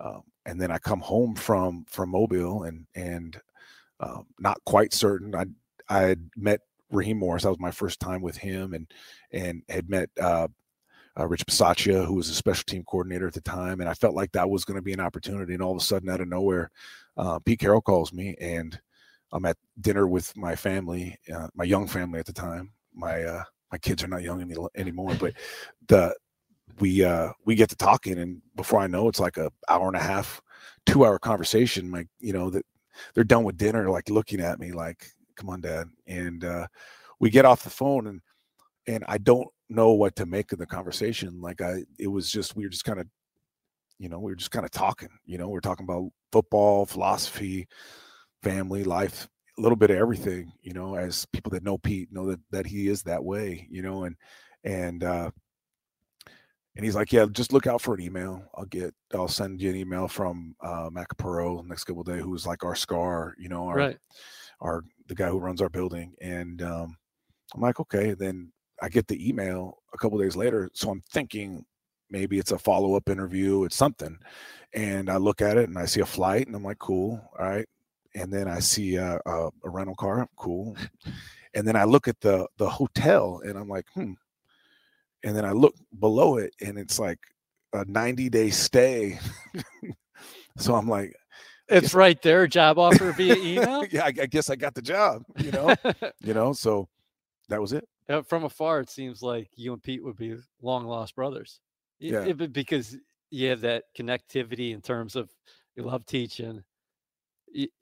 um, 0.00 0.22
and 0.46 0.60
then 0.60 0.70
I 0.70 0.78
come 0.78 1.00
home 1.00 1.34
from 1.34 1.84
from 1.88 2.10
Mobile 2.10 2.64
and 2.64 2.86
and 2.94 3.40
um, 4.00 4.26
not 4.38 4.58
quite 4.64 4.92
certain. 4.94 5.34
I 5.34 5.46
I 5.88 6.00
had 6.02 6.30
met 6.36 6.60
Raheem 6.90 7.18
Morris. 7.18 7.42
That 7.44 7.50
was 7.50 7.60
my 7.60 7.70
first 7.72 8.00
time 8.00 8.22
with 8.22 8.36
him, 8.38 8.74
and 8.74 8.86
and 9.32 9.62
had 9.68 9.90
met 9.90 10.10
uh, 10.20 10.48
uh, 11.18 11.26
Rich 11.26 11.46
Bisaccia, 11.46 12.04
who 12.04 12.14
was 12.14 12.28
a 12.28 12.34
special 12.34 12.64
team 12.66 12.84
coordinator 12.84 13.26
at 13.26 13.34
the 13.34 13.40
time, 13.40 13.80
and 13.80 13.88
I 13.88 13.94
felt 13.94 14.14
like 14.14 14.32
that 14.32 14.48
was 14.48 14.64
going 14.64 14.76
to 14.76 14.82
be 14.82 14.92
an 14.92 15.00
opportunity. 15.00 15.54
And 15.54 15.62
all 15.62 15.72
of 15.72 15.78
a 15.78 15.84
sudden, 15.84 16.08
out 16.08 16.20
of 16.20 16.28
nowhere, 16.28 16.70
uh, 17.16 17.38
Pete 17.40 17.60
Carroll 17.60 17.80
calls 17.80 18.12
me, 18.12 18.36
and 18.40 18.78
I'm 19.32 19.44
at 19.44 19.56
dinner 19.80 20.06
with 20.06 20.36
my 20.36 20.54
family, 20.54 21.18
uh, 21.34 21.48
my 21.54 21.64
young 21.64 21.86
family 21.86 22.20
at 22.20 22.26
the 22.26 22.32
time. 22.32 22.72
My 22.94 23.22
uh, 23.22 23.42
my 23.72 23.78
kids 23.78 24.02
are 24.02 24.08
not 24.08 24.22
young 24.22 24.40
any, 24.40 24.54
anymore, 24.76 25.14
but 25.18 25.34
the 25.88 26.14
we 26.80 27.04
uh 27.04 27.32
we 27.44 27.54
get 27.54 27.68
to 27.68 27.76
talking 27.76 28.18
and 28.18 28.40
before 28.54 28.80
i 28.80 28.86
know 28.86 29.08
it's 29.08 29.20
like 29.20 29.36
a 29.36 29.50
hour 29.68 29.86
and 29.88 29.96
a 29.96 30.00
half 30.00 30.40
two 30.86 31.04
hour 31.04 31.18
conversation 31.18 31.90
like 31.90 32.08
you 32.20 32.32
know 32.32 32.50
that 32.50 32.64
they're 33.14 33.24
done 33.24 33.44
with 33.44 33.56
dinner 33.56 33.90
like 33.90 34.08
looking 34.10 34.40
at 34.40 34.58
me 34.58 34.72
like 34.72 35.10
come 35.36 35.48
on 35.48 35.60
dad 35.60 35.88
and 36.06 36.44
uh 36.44 36.66
we 37.20 37.30
get 37.30 37.44
off 37.44 37.64
the 37.64 37.70
phone 37.70 38.06
and 38.06 38.20
and 38.86 39.04
i 39.08 39.18
don't 39.18 39.48
know 39.68 39.92
what 39.92 40.16
to 40.16 40.26
make 40.26 40.52
of 40.52 40.58
the 40.58 40.66
conversation 40.66 41.40
like 41.40 41.60
i 41.60 41.82
it 41.98 42.08
was 42.08 42.30
just 42.30 42.56
we 42.56 42.64
were 42.64 42.70
just 42.70 42.84
kind 42.84 43.00
of 43.00 43.06
you 43.98 44.08
know 44.08 44.18
we 44.18 44.32
were 44.32 44.36
just 44.36 44.50
kind 44.50 44.64
of 44.64 44.70
talking 44.70 45.10
you 45.24 45.38
know 45.38 45.48
we 45.48 45.58
are 45.58 45.62
talking 45.62 45.84
about 45.84 46.10
football 46.32 46.86
philosophy 46.86 47.66
family 48.42 48.84
life 48.84 49.28
a 49.58 49.60
little 49.60 49.76
bit 49.76 49.90
of 49.90 49.96
everything 49.96 50.52
you 50.62 50.72
know 50.72 50.94
as 50.94 51.26
people 51.26 51.50
that 51.50 51.64
know 51.64 51.76
pete 51.78 52.08
know 52.12 52.26
that 52.26 52.40
that 52.50 52.66
he 52.66 52.88
is 52.88 53.02
that 53.02 53.22
way 53.22 53.66
you 53.70 53.82
know 53.82 54.04
and 54.04 54.16
and 54.64 55.04
uh 55.04 55.30
and 56.78 56.84
he's 56.84 56.94
like, 56.94 57.12
"Yeah, 57.12 57.26
just 57.32 57.52
look 57.52 57.66
out 57.66 57.82
for 57.82 57.94
an 57.94 58.00
email. 58.00 58.40
I'll 58.54 58.64
get, 58.64 58.94
I'll 59.12 59.26
send 59.26 59.60
you 59.60 59.68
an 59.68 59.74
email 59.74 60.06
from 60.06 60.54
uh, 60.62 60.88
Mac 60.92 61.08
Pearl 61.16 61.64
next 61.64 61.84
couple 61.84 62.04
day, 62.04 62.20
who's 62.20 62.46
like 62.46 62.62
our 62.64 62.76
scar, 62.76 63.34
you 63.36 63.48
know, 63.48 63.66
our, 63.66 63.74
right. 63.74 63.98
our 64.60 64.84
the 65.08 65.16
guy 65.16 65.26
who 65.28 65.40
runs 65.40 65.60
our 65.60 65.68
building." 65.68 66.14
And 66.20 66.62
um, 66.62 66.96
I'm 67.52 67.60
like, 67.60 67.80
"Okay." 67.80 68.14
Then 68.14 68.52
I 68.82 68.88
get 68.88 69.06
the 69.08 69.28
email 69.28 69.78
a 69.92 69.98
couple 69.98 70.18
days 70.18 70.36
later, 70.36 70.70
so 70.72 70.90
I'm 70.90 71.02
thinking 71.10 71.64
maybe 72.10 72.38
it's 72.38 72.52
a 72.52 72.58
follow 72.58 72.94
up 72.94 73.08
interview, 73.08 73.64
it's 73.64 73.76
something. 73.76 74.18
And 74.74 75.10
I 75.10 75.16
look 75.16 75.40
at 75.42 75.56
it 75.56 75.68
and 75.68 75.78
I 75.78 75.86
see 75.86 76.00
a 76.00 76.06
flight, 76.06 76.46
and 76.46 76.54
I'm 76.54 76.64
like, 76.64 76.78
"Cool, 76.78 77.20
all 77.38 77.46
right." 77.46 77.66
And 78.14 78.32
then 78.32 78.48
I 78.48 78.60
see 78.60 78.96
a, 78.96 79.20
a, 79.26 79.48
a 79.64 79.70
rental 79.70 79.94
car, 79.94 80.28
cool. 80.36 80.76
And 81.54 81.66
then 81.66 81.76
I 81.76 81.84
look 81.84 82.08
at 82.08 82.20
the 82.20 82.46
the 82.58 82.68
hotel, 82.68 83.40
and 83.44 83.56
I'm 83.58 83.68
like, 83.68 83.86
"Hmm." 83.94 84.12
and 85.24 85.36
then 85.36 85.44
I 85.44 85.52
look 85.52 85.74
below 85.98 86.36
it 86.36 86.54
and 86.60 86.78
it's 86.78 86.98
like 86.98 87.18
a 87.72 87.84
90 87.84 88.28
day 88.30 88.50
stay. 88.50 89.18
so 90.56 90.74
I'm 90.74 90.88
like, 90.88 91.14
it's 91.68 91.92
right 91.92 92.20
there, 92.22 92.46
job 92.46 92.78
offer 92.78 93.12
via 93.12 93.34
email. 93.36 93.84
yeah, 93.90 94.04
I, 94.04 94.06
I, 94.06 94.26
guess 94.26 94.48
I 94.48 94.56
got 94.56 94.74
the 94.74 94.82
job, 94.82 95.22
you 95.36 95.50
know, 95.50 95.74
you 96.20 96.32
know, 96.32 96.52
so 96.52 96.88
that 97.48 97.60
was 97.60 97.72
it. 97.72 97.86
Uh, 98.08 98.22
from 98.22 98.44
afar, 98.44 98.80
it 98.80 98.90
seems 98.90 99.22
like 99.22 99.50
you 99.54 99.72
and 99.72 99.82
Pete 99.82 100.02
would 100.02 100.16
be 100.16 100.36
long 100.62 100.86
lost 100.86 101.14
brothers. 101.14 101.60
Yeah. 101.98 102.24
It, 102.24 102.40
it, 102.40 102.52
because 102.52 102.96
you 103.30 103.48
have 103.50 103.60
that 103.62 103.84
connectivity 103.96 104.72
in 104.72 104.80
terms 104.80 105.16
of 105.16 105.30
you 105.76 105.82
love 105.82 106.06
teaching, 106.06 106.62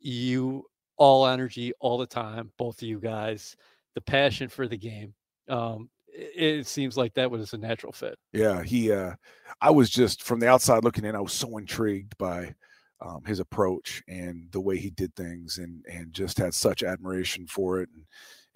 you 0.00 0.64
all 0.96 1.26
energy 1.26 1.72
all 1.80 1.98
the 1.98 2.06
time, 2.06 2.50
both 2.58 2.82
of 2.82 2.88
you 2.88 2.98
guys, 2.98 3.56
the 3.94 4.00
passion 4.00 4.48
for 4.48 4.66
the 4.66 4.76
game. 4.76 5.14
Um, 5.48 5.90
it 6.08 6.66
seems 6.66 6.96
like 6.96 7.14
that 7.14 7.30
was 7.30 7.52
a 7.52 7.58
natural 7.58 7.92
fit. 7.92 8.16
Yeah, 8.32 8.62
he. 8.62 8.90
uh 8.90 9.14
I 9.60 9.70
was 9.70 9.90
just 9.90 10.22
from 10.22 10.40
the 10.40 10.48
outside 10.48 10.82
looking 10.82 11.04
in. 11.04 11.14
I 11.14 11.20
was 11.20 11.32
so 11.32 11.58
intrigued 11.58 12.16
by 12.18 12.54
um, 13.00 13.22
his 13.24 13.40
approach 13.40 14.02
and 14.08 14.50
the 14.50 14.60
way 14.60 14.78
he 14.78 14.90
did 14.90 15.14
things, 15.14 15.58
and 15.58 15.84
and 15.90 16.12
just 16.12 16.38
had 16.38 16.54
such 16.54 16.82
admiration 16.82 17.46
for 17.46 17.80
it. 17.80 17.90
And 17.94 18.04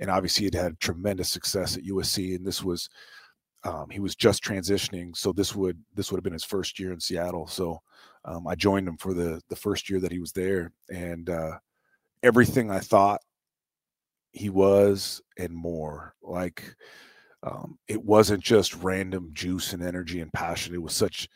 and 0.01 0.11
obviously, 0.11 0.47
he'd 0.47 0.55
had 0.55 0.81
tremendous 0.81 1.31
success 1.31 1.77
at 1.77 1.85
USC, 1.85 2.35
and 2.35 2.47
this 2.47 2.65
was 2.65 2.89
um, 3.65 3.87
he 3.91 4.01
was 4.01 4.17
just 4.17 4.43
transitioning, 4.43 5.15
so 5.17 5.33
this 5.33 5.55
would 5.55 5.79
this 5.95 6.11
would 6.11 6.19
have 6.19 6.25
been 6.25 6.33
his 6.33 6.45
first 6.45 6.79
year 6.79 6.93
in 6.93 7.01
Seattle. 7.01 7.47
So 7.47 7.81
um, 8.25 8.47
I 8.47 8.55
joined 8.55 8.89
him 8.89 8.97
for 8.97 9.15
the 9.15 9.41
the 9.49 9.57
first 9.57 9.91
year 9.91 10.01
that 10.01 10.13
he 10.13 10.19
was 10.19 10.33
there, 10.33 10.73
and 10.89 11.29
uh, 11.29 11.59
everything 12.23 12.71
I 12.71 12.81
thought 12.81 13.21
he 14.33 14.49
was 14.49 15.21
and 15.39 15.53
more 15.53 16.15
like 16.23 16.75
um, 17.43 17.79
it 17.89 18.03
wasn't 18.03 18.43
just 18.43 18.77
random 18.77 19.31
juice 19.33 19.73
and 19.73 19.83
energy 19.83 20.21
and 20.21 20.33
passion. 20.33 20.75
It 20.75 20.83
was 20.83 20.95
such 20.95 21.29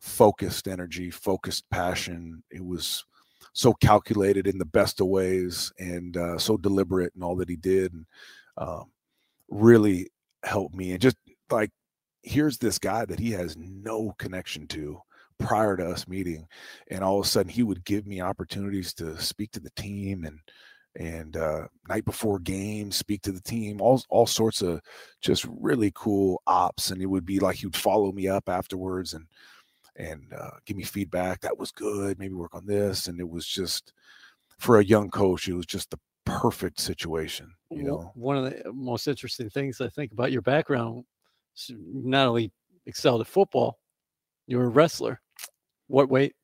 focused 0.00 0.68
energy, 0.68 1.10
focused 1.10 1.64
passion. 1.70 2.42
It 2.50 2.64
was 2.64 3.04
so 3.54 3.72
calculated 3.72 4.46
in 4.46 4.58
the 4.58 4.64
best 4.64 5.00
of 5.00 5.06
ways 5.06 5.72
and 5.78 6.16
uh, 6.16 6.36
so 6.36 6.56
deliberate 6.56 7.12
in 7.16 7.22
all 7.22 7.36
that 7.36 7.48
he 7.48 7.56
did, 7.56 7.92
and 7.92 8.04
um, 8.58 8.90
really 9.48 10.10
helped 10.42 10.74
me. 10.74 10.90
And 10.92 11.00
just 11.00 11.16
like, 11.50 11.70
here's 12.22 12.58
this 12.58 12.78
guy 12.78 13.04
that 13.06 13.20
he 13.20 13.30
has 13.30 13.56
no 13.56 14.12
connection 14.18 14.66
to 14.68 15.00
prior 15.38 15.76
to 15.76 15.86
us 15.86 16.08
meeting, 16.08 16.46
and 16.90 17.02
all 17.02 17.20
of 17.20 17.26
a 17.26 17.28
sudden 17.28 17.50
he 17.50 17.62
would 17.62 17.84
give 17.84 18.06
me 18.06 18.20
opportunities 18.20 18.92
to 18.94 19.18
speak 19.20 19.52
to 19.52 19.60
the 19.60 19.72
team 19.76 20.24
and 20.24 20.38
and 20.96 21.36
uh, 21.36 21.66
night 21.88 22.04
before 22.04 22.38
games, 22.38 22.94
speak 22.96 23.22
to 23.22 23.32
the 23.32 23.40
team, 23.40 23.80
all 23.80 24.02
all 24.10 24.26
sorts 24.26 24.62
of 24.62 24.80
just 25.20 25.44
really 25.48 25.92
cool 25.94 26.42
ops. 26.46 26.90
And 26.90 27.02
it 27.02 27.06
would 27.06 27.26
be 27.26 27.40
like 27.40 27.56
he 27.56 27.66
would 27.66 27.76
follow 27.76 28.12
me 28.12 28.28
up 28.28 28.48
afterwards 28.48 29.14
and 29.14 29.26
and 29.96 30.32
uh, 30.36 30.50
give 30.66 30.76
me 30.76 30.82
feedback. 30.82 31.40
That 31.40 31.58
was 31.58 31.70
good. 31.70 32.18
Maybe 32.18 32.34
work 32.34 32.54
on 32.54 32.66
this. 32.66 33.08
And 33.08 33.20
it 33.20 33.28
was 33.28 33.46
just 33.46 33.92
for 34.58 34.78
a 34.78 34.84
young 34.84 35.10
coach, 35.10 35.48
it 35.48 35.54
was 35.54 35.66
just 35.66 35.90
the 35.90 35.98
perfect 36.24 36.80
situation. 36.80 37.52
You 37.70 37.82
know, 37.82 38.12
one 38.14 38.36
of 38.36 38.44
the 38.44 38.72
most 38.72 39.08
interesting 39.08 39.50
things 39.50 39.80
I 39.80 39.88
think 39.88 40.12
about 40.12 40.32
your 40.32 40.42
background, 40.42 41.04
not 41.70 42.28
only 42.28 42.52
excelled 42.86 43.20
at 43.20 43.26
football, 43.26 43.78
you 44.46 44.58
were 44.58 44.64
a 44.64 44.68
wrestler. 44.68 45.20
What 45.88 46.08
weight? 46.08 46.34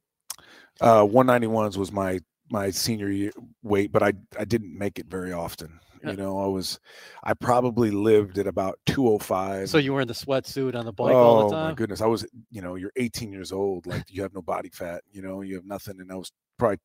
Uh, 0.80 1.02
191s 1.02 1.76
was 1.76 1.92
my 1.92 2.20
my 2.50 2.70
senior 2.70 3.10
year 3.10 3.32
weight, 3.62 3.92
but 3.92 4.02
I 4.02 4.12
I 4.38 4.44
didn't 4.44 4.76
make 4.76 4.98
it 4.98 5.06
very 5.06 5.32
often. 5.32 5.80
Uh 6.04 6.10
you 6.10 6.16
know, 6.16 6.38
I 6.38 6.46
was 6.46 6.80
I 7.22 7.34
probably 7.34 7.90
lived 7.90 8.38
at 8.38 8.46
about 8.46 8.78
205. 8.86 9.68
So 9.68 9.78
oh 9.78 9.80
you 9.80 9.92
were 9.92 10.00
in 10.00 10.08
the 10.08 10.14
sweatsuit 10.14 10.74
on 10.74 10.86
the 10.86 10.92
bike 10.92 11.12
oh, 11.12 11.16
all 11.16 11.48
the 11.48 11.54
time? 11.54 11.64
Oh 11.64 11.68
my 11.68 11.74
goodness. 11.74 12.00
I 12.00 12.06
was, 12.06 12.26
you 12.50 12.62
know, 12.62 12.74
you're 12.76 12.92
18 12.96 13.32
years 13.32 13.52
old, 13.52 13.86
like 13.86 14.04
you 14.08 14.22
have 14.22 14.34
no 14.34 14.42
body 14.42 14.70
fat, 14.70 15.02
you 15.12 15.22
know, 15.22 15.42
you 15.42 15.56
have 15.56 15.66
nothing. 15.66 16.00
And 16.00 16.10
I 16.10 16.16
was 16.16 16.32
probably 16.58 16.78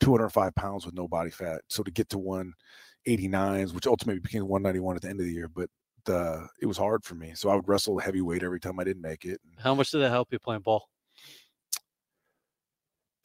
205 0.00 0.54
pounds 0.54 0.86
with 0.86 0.94
no 0.94 1.08
body 1.08 1.30
fat. 1.30 1.62
So 1.68 1.82
to 1.82 1.90
get 1.90 2.08
to 2.10 2.18
189s, 2.18 3.74
which 3.74 3.86
ultimately 3.86 4.20
became 4.20 4.46
191 4.46 4.96
at 4.96 5.02
the 5.02 5.08
end 5.08 5.20
of 5.20 5.26
the 5.26 5.32
year, 5.32 5.48
but 5.48 5.68
the 6.04 6.46
it 6.62 6.66
was 6.66 6.78
hard 6.78 7.04
for 7.04 7.14
me. 7.14 7.32
So 7.34 7.50
I 7.50 7.54
would 7.54 7.68
wrestle 7.68 7.98
heavyweight 7.98 8.42
every 8.42 8.60
time 8.60 8.78
I 8.80 8.84
didn't 8.84 9.02
make 9.02 9.24
it. 9.24 9.40
How 9.58 9.74
much 9.74 9.90
did 9.90 9.98
that 9.98 10.10
help 10.10 10.28
you 10.32 10.38
playing 10.38 10.62
ball? 10.62 10.88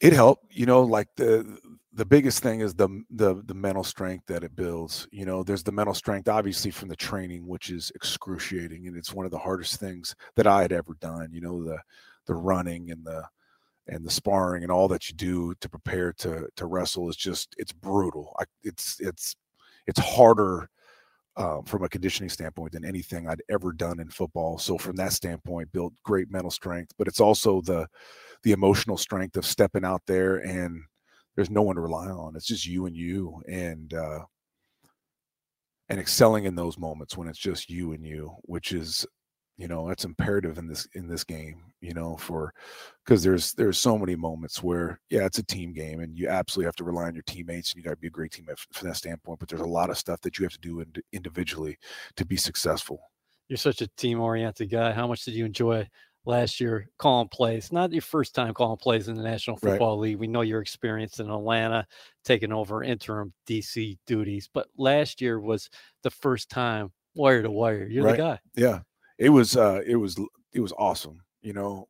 It 0.00 0.12
helped, 0.12 0.44
you 0.54 0.66
know, 0.66 0.82
like 0.82 1.08
the 1.16 1.58
the 1.92 2.04
biggest 2.04 2.42
thing 2.42 2.60
is 2.60 2.74
the 2.74 2.88
the 3.10 3.42
the 3.46 3.54
mental 3.54 3.84
strength 3.84 4.26
that 4.26 4.44
it 4.44 4.54
builds. 4.54 5.08
You 5.10 5.24
know, 5.24 5.42
there's 5.42 5.62
the 5.62 5.72
mental 5.72 5.94
strength 5.94 6.28
obviously 6.28 6.70
from 6.70 6.88
the 6.88 6.96
training, 6.96 7.46
which 7.46 7.70
is 7.70 7.90
excruciating, 7.94 8.86
and 8.86 8.96
it's 8.96 9.14
one 9.14 9.24
of 9.24 9.32
the 9.32 9.38
hardest 9.38 9.80
things 9.80 10.14
that 10.36 10.46
I 10.46 10.60
had 10.62 10.72
ever 10.72 10.94
done. 11.00 11.30
You 11.32 11.40
know, 11.40 11.64
the 11.64 11.78
the 12.26 12.34
running 12.34 12.90
and 12.90 13.04
the 13.06 13.24
and 13.88 14.04
the 14.04 14.10
sparring 14.10 14.64
and 14.64 14.72
all 14.72 14.88
that 14.88 15.08
you 15.10 15.16
do 15.16 15.54
to 15.60 15.68
prepare 15.68 16.12
to 16.14 16.48
to 16.56 16.66
wrestle 16.66 17.08
is 17.10 17.16
just 17.16 17.54
it's 17.58 17.72
brutal. 17.72 18.34
I, 18.40 18.44
it's 18.64 19.00
it's 19.00 19.36
it's 19.86 20.00
harder 20.00 20.70
um, 21.36 21.64
from 21.64 21.82
a 21.84 21.88
conditioning 21.88 22.30
standpoint 22.30 22.72
than 22.72 22.84
anything 22.84 23.28
I'd 23.28 23.42
ever 23.50 23.72
done 23.72 24.00
in 24.00 24.08
football. 24.10 24.58
So 24.58 24.78
from 24.78 24.96
that 24.96 25.12
standpoint, 25.12 25.72
built 25.72 25.92
great 26.02 26.30
mental 26.30 26.50
strength, 26.50 26.92
but 26.98 27.08
it's 27.08 27.20
also 27.20 27.60
the 27.60 27.86
the 28.46 28.52
emotional 28.52 28.96
strength 28.96 29.36
of 29.36 29.44
stepping 29.44 29.84
out 29.84 30.02
there 30.06 30.36
and 30.36 30.80
there's 31.34 31.50
no 31.50 31.62
one 31.62 31.74
to 31.74 31.82
rely 31.82 32.06
on. 32.06 32.36
It's 32.36 32.46
just 32.46 32.64
you 32.64 32.86
and 32.86 32.96
you, 32.96 33.42
and 33.48 33.92
uh, 33.92 34.20
and 35.88 35.98
excelling 35.98 36.44
in 36.44 36.54
those 36.54 36.78
moments 36.78 37.16
when 37.16 37.26
it's 37.26 37.40
just 37.40 37.68
you 37.68 37.92
and 37.92 38.06
you, 38.06 38.36
which 38.42 38.70
is 38.70 39.04
you 39.58 39.66
know 39.66 39.88
that's 39.88 40.04
imperative 40.04 40.58
in 40.58 40.68
this 40.68 40.86
in 40.94 41.08
this 41.08 41.24
game 41.24 41.62
you 41.80 41.94
know 41.94 42.14
for 42.18 42.52
because 43.04 43.22
there's 43.24 43.54
there's 43.54 43.78
so 43.78 43.96
many 43.96 44.14
moments 44.14 44.62
where 44.62 45.00
yeah 45.08 45.24
it's 45.24 45.38
a 45.38 45.42
team 45.42 45.72
game 45.72 46.00
and 46.00 46.18
you 46.18 46.28
absolutely 46.28 46.66
have 46.66 46.76
to 46.76 46.84
rely 46.84 47.04
on 47.04 47.14
your 47.14 47.22
teammates 47.26 47.72
and 47.72 47.78
you 47.78 47.82
got 47.82 47.92
to 47.92 47.96
be 47.96 48.06
a 48.06 48.10
great 48.10 48.30
teammate 48.30 48.58
from 48.70 48.86
that 48.86 48.96
standpoint 48.96 49.38
but 49.38 49.48
there's 49.48 49.62
a 49.62 49.66
lot 49.66 49.88
of 49.88 49.96
stuff 49.96 50.20
that 50.20 50.38
you 50.38 50.44
have 50.44 50.52
to 50.52 50.58
do 50.58 50.80
ind- 50.80 51.02
individually 51.14 51.74
to 52.16 52.26
be 52.26 52.36
successful 52.36 53.00
you're 53.48 53.56
such 53.56 53.80
a 53.80 53.88
team 53.96 54.20
oriented 54.20 54.68
guy 54.68 54.92
how 54.92 55.06
much 55.06 55.24
did 55.24 55.32
you 55.32 55.46
enjoy 55.46 55.88
last 56.26 56.60
year 56.60 56.90
calling 56.98 57.28
plays. 57.28 57.72
Not 57.72 57.92
your 57.92 58.02
first 58.02 58.34
time 58.34 58.52
calling 58.52 58.76
plays 58.76 59.08
in 59.08 59.16
the 59.16 59.22
National 59.22 59.56
Football 59.56 59.96
right. 59.96 60.02
League. 60.02 60.18
We 60.18 60.26
know 60.26 60.42
your 60.42 60.60
experience 60.60 61.20
in 61.20 61.30
Atlanta, 61.30 61.86
taking 62.24 62.52
over 62.52 62.82
interim 62.82 63.32
DC 63.48 63.96
duties, 64.06 64.50
but 64.52 64.66
last 64.76 65.20
year 65.22 65.40
was 65.40 65.70
the 66.02 66.10
first 66.10 66.50
time 66.50 66.92
wire 67.14 67.42
to 67.42 67.50
wire. 67.50 67.86
You're 67.86 68.04
right. 68.04 68.16
the 68.16 68.22
guy. 68.22 68.38
Yeah, 68.54 68.80
it 69.18 69.30
was. 69.30 69.56
uh 69.56 69.80
It 69.86 69.96
was. 69.96 70.20
It 70.52 70.60
was 70.60 70.72
awesome. 70.76 71.22
You 71.40 71.52
know, 71.52 71.88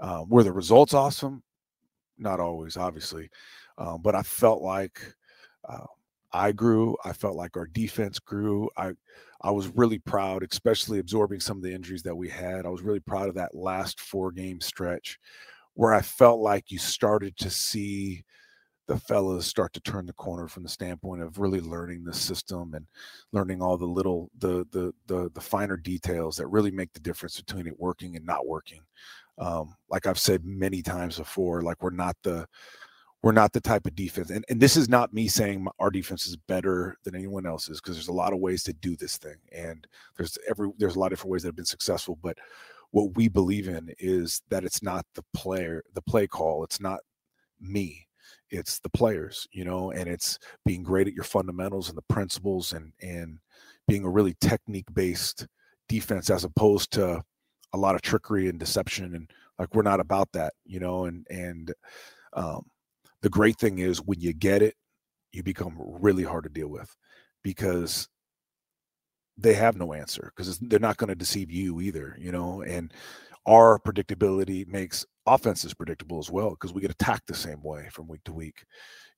um, 0.00 0.28
were 0.28 0.44
the 0.44 0.52
results 0.52 0.94
awesome? 0.94 1.42
Not 2.18 2.40
always, 2.40 2.76
obviously, 2.76 3.30
um, 3.78 4.00
but 4.00 4.14
I 4.14 4.22
felt 4.22 4.62
like 4.62 5.00
uh, 5.68 5.86
I 6.32 6.52
grew. 6.52 6.96
I 7.04 7.12
felt 7.12 7.36
like 7.36 7.56
our 7.56 7.66
defense 7.66 8.18
grew. 8.18 8.70
I 8.76 8.92
I 9.42 9.50
was 9.50 9.68
really 9.68 9.98
proud, 9.98 10.46
especially 10.48 10.98
absorbing 11.00 11.40
some 11.40 11.56
of 11.56 11.62
the 11.62 11.74
injuries 11.74 12.02
that 12.04 12.16
we 12.16 12.28
had. 12.28 12.64
I 12.64 12.68
was 12.68 12.82
really 12.82 13.00
proud 13.00 13.28
of 13.28 13.34
that 13.34 13.54
last 13.54 14.00
four 14.00 14.30
game 14.32 14.60
stretch 14.60 15.18
where 15.74 15.92
I 15.94 16.00
felt 16.02 16.40
like 16.40 16.70
you 16.70 16.78
started 16.78 17.36
to 17.38 17.50
see 17.50 18.24
the 18.88 18.98
fellas 18.98 19.46
start 19.46 19.72
to 19.72 19.80
turn 19.80 20.06
the 20.06 20.12
corner 20.14 20.48
from 20.48 20.62
the 20.62 20.68
standpoint 20.68 21.22
of 21.22 21.38
really 21.38 21.60
learning 21.60 22.04
the 22.04 22.12
system 22.12 22.74
and 22.74 22.86
learning 23.32 23.62
all 23.62 23.76
the 23.76 23.86
little 23.86 24.30
the 24.38 24.66
the 24.72 24.92
the, 25.06 25.30
the 25.34 25.40
finer 25.40 25.76
details 25.76 26.36
that 26.36 26.48
really 26.48 26.70
make 26.70 26.92
the 26.92 27.00
difference 27.00 27.40
between 27.40 27.66
it 27.66 27.78
working 27.78 28.16
and 28.16 28.26
not 28.26 28.46
working 28.46 28.80
um, 29.38 29.74
like 29.88 30.06
i've 30.06 30.18
said 30.18 30.44
many 30.44 30.82
times 30.82 31.16
before 31.18 31.62
like 31.62 31.80
we're 31.82 31.90
not 31.90 32.16
the 32.22 32.46
we're 33.22 33.32
not 33.32 33.52
the 33.52 33.60
type 33.60 33.86
of 33.86 33.94
defense 33.94 34.30
and, 34.30 34.44
and 34.48 34.60
this 34.60 34.76
is 34.76 34.88
not 34.88 35.14
me 35.14 35.28
saying 35.28 35.66
our 35.78 35.90
defense 35.90 36.26
is 36.26 36.36
better 36.36 36.96
than 37.04 37.14
anyone 37.14 37.46
else's 37.46 37.80
because 37.80 37.96
there's 37.96 38.08
a 38.08 38.12
lot 38.12 38.32
of 38.32 38.40
ways 38.40 38.62
to 38.62 38.72
do 38.72 38.96
this 38.96 39.16
thing 39.16 39.36
and 39.52 39.86
there's 40.16 40.38
every 40.48 40.70
there's 40.78 40.96
a 40.96 40.98
lot 40.98 41.06
of 41.06 41.10
different 41.12 41.32
ways 41.32 41.42
that 41.42 41.48
have 41.48 41.56
been 41.56 41.64
successful 41.64 42.18
but 42.22 42.36
what 42.90 43.16
we 43.16 43.28
believe 43.28 43.68
in 43.68 43.90
is 43.98 44.42
that 44.50 44.64
it's 44.64 44.82
not 44.82 45.06
the 45.14 45.24
player 45.34 45.82
the 45.94 46.02
play 46.02 46.26
call 46.26 46.64
it's 46.64 46.80
not 46.80 47.00
me 47.60 48.06
it's 48.52 48.78
the 48.80 48.90
players, 48.90 49.48
you 49.50 49.64
know, 49.64 49.90
and 49.92 50.08
it's 50.08 50.38
being 50.64 50.82
great 50.82 51.08
at 51.08 51.14
your 51.14 51.24
fundamentals 51.24 51.88
and 51.88 51.96
the 51.96 52.02
principles 52.02 52.72
and 52.72 52.92
and 53.00 53.38
being 53.88 54.04
a 54.04 54.10
really 54.10 54.36
technique 54.40 54.92
based 54.92 55.46
defense 55.88 56.30
as 56.30 56.44
opposed 56.44 56.92
to 56.92 57.22
a 57.72 57.78
lot 57.78 57.94
of 57.94 58.02
trickery 58.02 58.48
and 58.48 58.60
deception 58.60 59.14
and 59.14 59.30
like 59.58 59.74
we're 59.74 59.82
not 59.82 60.00
about 60.00 60.30
that, 60.32 60.52
you 60.64 60.80
know, 60.80 61.06
and 61.06 61.26
and 61.30 61.72
um 62.34 62.64
the 63.22 63.30
great 63.30 63.58
thing 63.58 63.78
is 63.78 63.98
when 64.02 64.20
you 64.20 64.32
get 64.32 64.62
it, 64.62 64.74
you 65.32 65.42
become 65.42 65.74
really 65.78 66.24
hard 66.24 66.44
to 66.44 66.50
deal 66.50 66.68
with 66.68 66.94
because 67.42 68.08
they 69.38 69.54
have 69.54 69.76
no 69.76 69.94
answer 69.94 70.32
because 70.36 70.58
they're 70.58 70.78
not 70.78 70.98
going 70.98 71.08
to 71.08 71.14
deceive 71.14 71.50
you 71.50 71.80
either, 71.80 72.16
you 72.20 72.30
know, 72.30 72.62
and 72.62 72.92
our 73.46 73.78
predictability 73.78 74.66
makes 74.66 75.06
offenses 75.26 75.74
predictable 75.74 76.18
as 76.18 76.30
well 76.30 76.50
because 76.50 76.72
we 76.72 76.80
get 76.80 76.90
attacked 76.90 77.26
the 77.26 77.34
same 77.34 77.62
way 77.62 77.88
from 77.90 78.08
week 78.08 78.22
to 78.24 78.32
week 78.32 78.64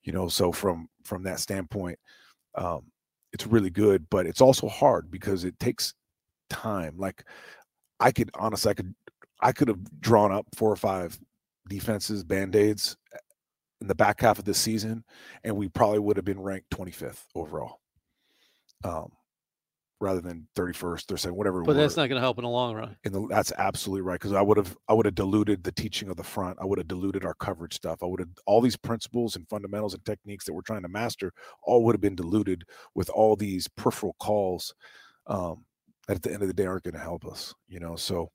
you 0.02 0.12
know 0.12 0.28
so 0.28 0.52
from 0.52 0.88
from 1.02 1.22
that 1.22 1.40
standpoint 1.40 1.98
um 2.56 2.82
it's 3.32 3.46
really 3.46 3.70
good 3.70 4.06
but 4.10 4.26
it's 4.26 4.40
also 4.40 4.68
hard 4.68 5.10
because 5.10 5.44
it 5.44 5.58
takes 5.58 5.94
time 6.50 6.94
like 6.96 7.24
i 8.00 8.12
could 8.12 8.30
honestly 8.34 8.70
i 8.70 8.74
could 8.74 8.94
i 9.40 9.50
could 9.50 9.68
have 9.68 10.00
drawn 10.00 10.30
up 10.30 10.46
four 10.54 10.70
or 10.70 10.76
five 10.76 11.18
defenses 11.68 12.22
band-aids 12.22 12.96
eh, 13.14 13.18
in 13.80 13.88
the 13.88 13.94
back 13.94 14.20
half 14.20 14.38
of 14.38 14.44
the 14.44 14.54
season 14.54 15.04
and 15.42 15.56
we 15.56 15.68
probably 15.68 15.98
would 15.98 16.16
have 16.16 16.24
been 16.24 16.40
ranked 16.40 16.70
25th 16.70 17.24
overall 17.34 17.80
um 18.84 19.10
rather 20.04 20.20
than 20.20 20.46
31st 20.56 21.12
or 21.12 21.16
saying 21.16 21.34
whatever. 21.34 21.62
But 21.62 21.76
that's 21.76 21.96
not 21.96 22.08
going 22.08 22.16
to 22.16 22.20
help 22.20 22.38
in 22.38 22.44
the 22.44 22.50
long 22.50 22.74
run. 22.74 22.96
And 23.04 23.28
that's 23.30 23.52
absolutely 23.56 24.02
right 24.02 24.20
because 24.20 24.32
I 24.32 24.42
would 24.42 24.56
have 24.56 24.76
I 24.88 24.92
would 24.92 25.06
have 25.06 25.14
diluted 25.14 25.64
the 25.64 25.72
teaching 25.72 26.10
of 26.10 26.16
the 26.16 26.22
front. 26.22 26.58
I 26.60 26.66
would 26.66 26.78
have 26.78 26.88
diluted 26.88 27.24
our 27.24 27.34
coverage 27.34 27.74
stuff. 27.74 28.02
I 28.02 28.06
would 28.06 28.20
have 28.20 28.28
all 28.46 28.60
these 28.60 28.76
principles 28.76 29.34
and 29.34 29.48
fundamentals 29.48 29.94
and 29.94 30.04
techniques 30.04 30.44
that 30.44 30.52
we're 30.52 30.62
trying 30.62 30.82
to 30.82 30.88
master 30.88 31.32
all 31.62 31.84
would 31.84 31.94
have 31.94 32.00
been 32.00 32.16
diluted 32.16 32.64
with 32.94 33.08
all 33.10 33.34
these 33.34 33.66
peripheral 33.68 34.14
calls 34.20 34.74
um, 35.26 35.64
that 36.06 36.16
at 36.16 36.22
the 36.22 36.32
end 36.32 36.42
of 36.42 36.48
the 36.48 36.54
day 36.54 36.66
aren't 36.66 36.84
going 36.84 36.94
to 36.94 37.00
help 37.00 37.24
us. 37.26 37.54
You 37.66 37.80
know, 37.80 37.96
so 37.96 38.30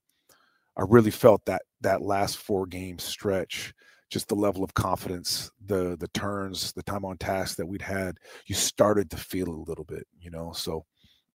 I 0.75 0.83
really 0.87 1.11
felt 1.11 1.45
that 1.45 1.61
that 1.81 2.01
last 2.01 2.37
four 2.37 2.65
game 2.65 2.99
stretch 2.99 3.73
just 4.09 4.27
the 4.27 4.35
level 4.35 4.63
of 4.63 4.73
confidence, 4.73 5.51
the 5.65 5.95
the 5.99 6.07
turns, 6.09 6.71
the 6.73 6.83
time 6.83 7.05
on 7.05 7.17
task 7.17 7.57
that 7.57 7.67
we'd 7.67 7.81
had, 7.81 8.17
you 8.47 8.55
started 8.55 9.09
to 9.11 9.17
feel 9.17 9.49
a 9.49 9.65
little 9.67 9.85
bit, 9.85 10.05
you 10.19 10.31
know. 10.31 10.51
So 10.53 10.85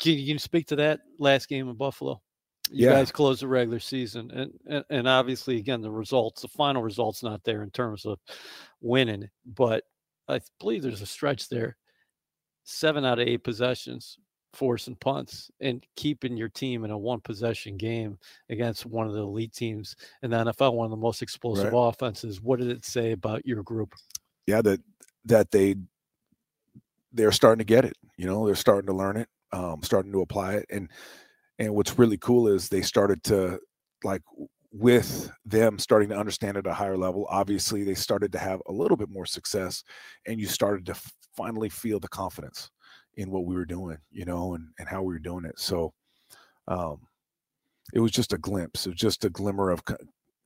Can 0.00 0.18
you 0.18 0.38
speak 0.38 0.66
to 0.68 0.76
that 0.76 1.00
last 1.18 1.48
game 1.48 1.68
in 1.68 1.74
Buffalo? 1.74 2.20
You 2.70 2.86
yeah. 2.86 2.92
guys 2.92 3.10
closed 3.10 3.42
the 3.42 3.48
regular 3.48 3.78
season, 3.78 4.30
and, 4.30 4.52
and 4.66 4.84
and 4.90 5.08
obviously, 5.08 5.56
again, 5.56 5.80
the 5.80 5.90
results, 5.90 6.42
the 6.42 6.48
final 6.48 6.82
results, 6.82 7.22
not 7.22 7.42
there 7.44 7.62
in 7.62 7.70
terms 7.70 8.04
of 8.04 8.18
winning, 8.80 9.28
but 9.46 9.84
I 10.28 10.40
believe 10.60 10.82
there's 10.82 11.00
a 11.00 11.06
stretch 11.06 11.48
there, 11.48 11.76
seven 12.64 13.06
out 13.06 13.18
of 13.18 13.26
eight 13.26 13.42
possessions, 13.42 14.18
forcing 14.52 14.96
punts, 14.96 15.50
and 15.60 15.84
keeping 15.96 16.36
your 16.36 16.50
team 16.50 16.84
in 16.84 16.90
a 16.90 16.98
one 16.98 17.20
possession 17.20 17.78
game 17.78 18.18
against 18.50 18.84
one 18.84 19.06
of 19.06 19.14
the 19.14 19.22
elite 19.22 19.54
teams 19.54 19.96
in 20.22 20.30
the 20.30 20.36
NFL, 20.36 20.74
one 20.74 20.84
of 20.84 20.90
the 20.90 20.96
most 20.96 21.22
explosive 21.22 21.72
right. 21.72 21.88
offenses. 21.88 22.42
What 22.42 22.58
did 22.58 22.68
it 22.68 22.84
say 22.84 23.12
about 23.12 23.46
your 23.46 23.62
group? 23.62 23.94
Yeah, 24.46 24.60
that 24.60 24.80
that 25.24 25.50
they 25.50 25.76
they're 27.12 27.32
starting 27.32 27.60
to 27.60 27.64
get 27.64 27.86
it. 27.86 27.96
You 28.18 28.26
know, 28.26 28.44
they're 28.44 28.54
starting 28.54 28.88
to 28.88 28.92
learn 28.92 29.16
it 29.16 29.28
um, 29.52 29.82
starting 29.82 30.12
to 30.12 30.22
apply 30.22 30.54
it. 30.54 30.66
And 30.70 30.90
and 31.58 31.74
what's 31.74 31.98
really 31.98 32.18
cool 32.18 32.48
is 32.48 32.68
they 32.68 32.82
started 32.82 33.22
to 33.24 33.58
like 34.04 34.22
with 34.70 35.30
them 35.44 35.78
starting 35.78 36.08
to 36.10 36.16
understand 36.16 36.56
at 36.56 36.66
a 36.66 36.74
higher 36.74 36.96
level. 36.96 37.26
Obviously, 37.30 37.82
they 37.82 37.94
started 37.94 38.32
to 38.32 38.38
have 38.38 38.60
a 38.66 38.72
little 38.72 38.96
bit 38.96 39.10
more 39.10 39.26
success, 39.26 39.82
and 40.26 40.38
you 40.38 40.46
started 40.46 40.86
to 40.86 40.94
finally 41.36 41.68
feel 41.68 42.00
the 42.00 42.08
confidence 42.08 42.70
in 43.16 43.30
what 43.30 43.44
we 43.44 43.54
were 43.54 43.64
doing, 43.64 43.98
you 44.10 44.24
know, 44.24 44.54
and 44.54 44.68
and 44.78 44.88
how 44.88 45.02
we 45.02 45.12
were 45.14 45.18
doing 45.18 45.44
it. 45.44 45.58
So, 45.58 45.92
um, 46.68 46.98
it 47.94 48.00
was 48.00 48.12
just 48.12 48.32
a 48.32 48.38
glimpse. 48.38 48.86
It 48.86 48.90
was 48.90 49.00
just 49.00 49.24
a 49.24 49.30
glimmer 49.30 49.70
of 49.70 49.82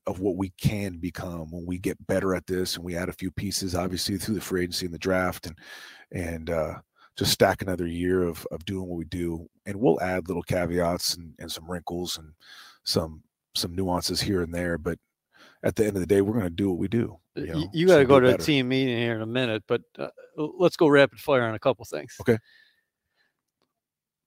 of 0.07 0.21
what 0.21 0.37
we 0.37 0.51
can 0.61 0.99
become 0.99 1.51
when 1.51 1.67
we 1.67 1.79
get 1.79 2.07
better 2.07 2.35
at 2.35 2.47
this 2.47 2.75
and 2.75 2.85
we 2.85 2.97
add 2.97 3.09
a 3.09 3.13
few 3.13 3.31
pieces 3.31 3.75
obviously 3.75 4.17
through 4.19 4.35
the 4.35 4.41
free 4.41 4.63
agency 4.63 4.87
and 4.87 4.95
the 4.95 4.99
draft 4.99 5.47
and 5.47 5.57
and 6.11 6.51
uh 6.51 6.75
just 7.17 7.33
stack 7.33 7.63
another 7.63 7.87
year 7.87 8.23
of 8.23 8.47
of 8.51 8.65
doing 8.65 8.89
what 8.89 8.99
we 8.99 9.05
do, 9.05 9.49
and 9.67 9.77
we'll 9.77 10.01
add 10.01 10.29
little 10.29 10.43
caveats 10.43 11.17
and, 11.17 11.35
and 11.39 11.51
some 11.51 11.71
wrinkles 11.71 12.19
and 12.19 12.33
some 12.85 13.23
some 13.55 13.75
nuances 13.75 14.21
here 14.21 14.43
and 14.43 14.55
there. 14.55 14.79
But 14.79 14.99
at 15.63 15.77
the 15.77 15.87
end 15.87 15.97
of 15.97 16.01
the 16.01 16.07
day, 16.07 16.21
we're 16.21 16.33
going 16.33 16.45
to 16.45 16.51
do 16.51 16.71
what 16.71 16.79
we 16.79 16.89
do. 16.89 17.19
You, 17.35 17.47
know, 17.47 17.71
you 17.73 17.87
got 17.87 17.99
to 17.99 18.05
go 18.05 18.21
to 18.21 18.29
better. 18.29 18.43
a 18.43 18.45
team 18.45 18.69
meeting 18.69 18.97
here 18.97 19.15
in 19.15 19.23
a 19.23 19.27
minute, 19.27 19.63
but 19.67 19.83
uh, 19.99 20.09
let's 20.37 20.77
go 20.77 20.89
rapid 20.89 21.19
fire 21.19 21.43
on 21.43 21.55
a 21.55 21.59
couple 21.59 21.85
things. 21.85 22.17
Okay. 22.21 22.39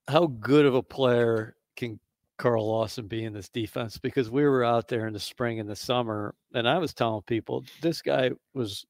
How 0.08 0.28
good 0.28 0.66
of 0.66 0.76
a 0.76 0.84
player 0.84 1.56
can 1.76 2.00
Carl 2.38 2.68
Lawson 2.68 3.08
be 3.08 3.24
in 3.24 3.34
this 3.34 3.50
defense? 3.50 3.98
Because 3.98 4.30
we 4.30 4.44
were 4.44 4.64
out 4.64 4.88
there 4.88 5.08
in 5.08 5.14
the 5.14 5.20
spring 5.20 5.60
and 5.60 5.70
the 5.70 5.76
summer, 5.76 6.36
and 6.54 6.68
I 6.68 6.78
was 6.78 6.94
telling 6.94 7.24
people 7.24 7.64
this 7.82 8.02
guy 8.02 8.32
was 8.54 8.86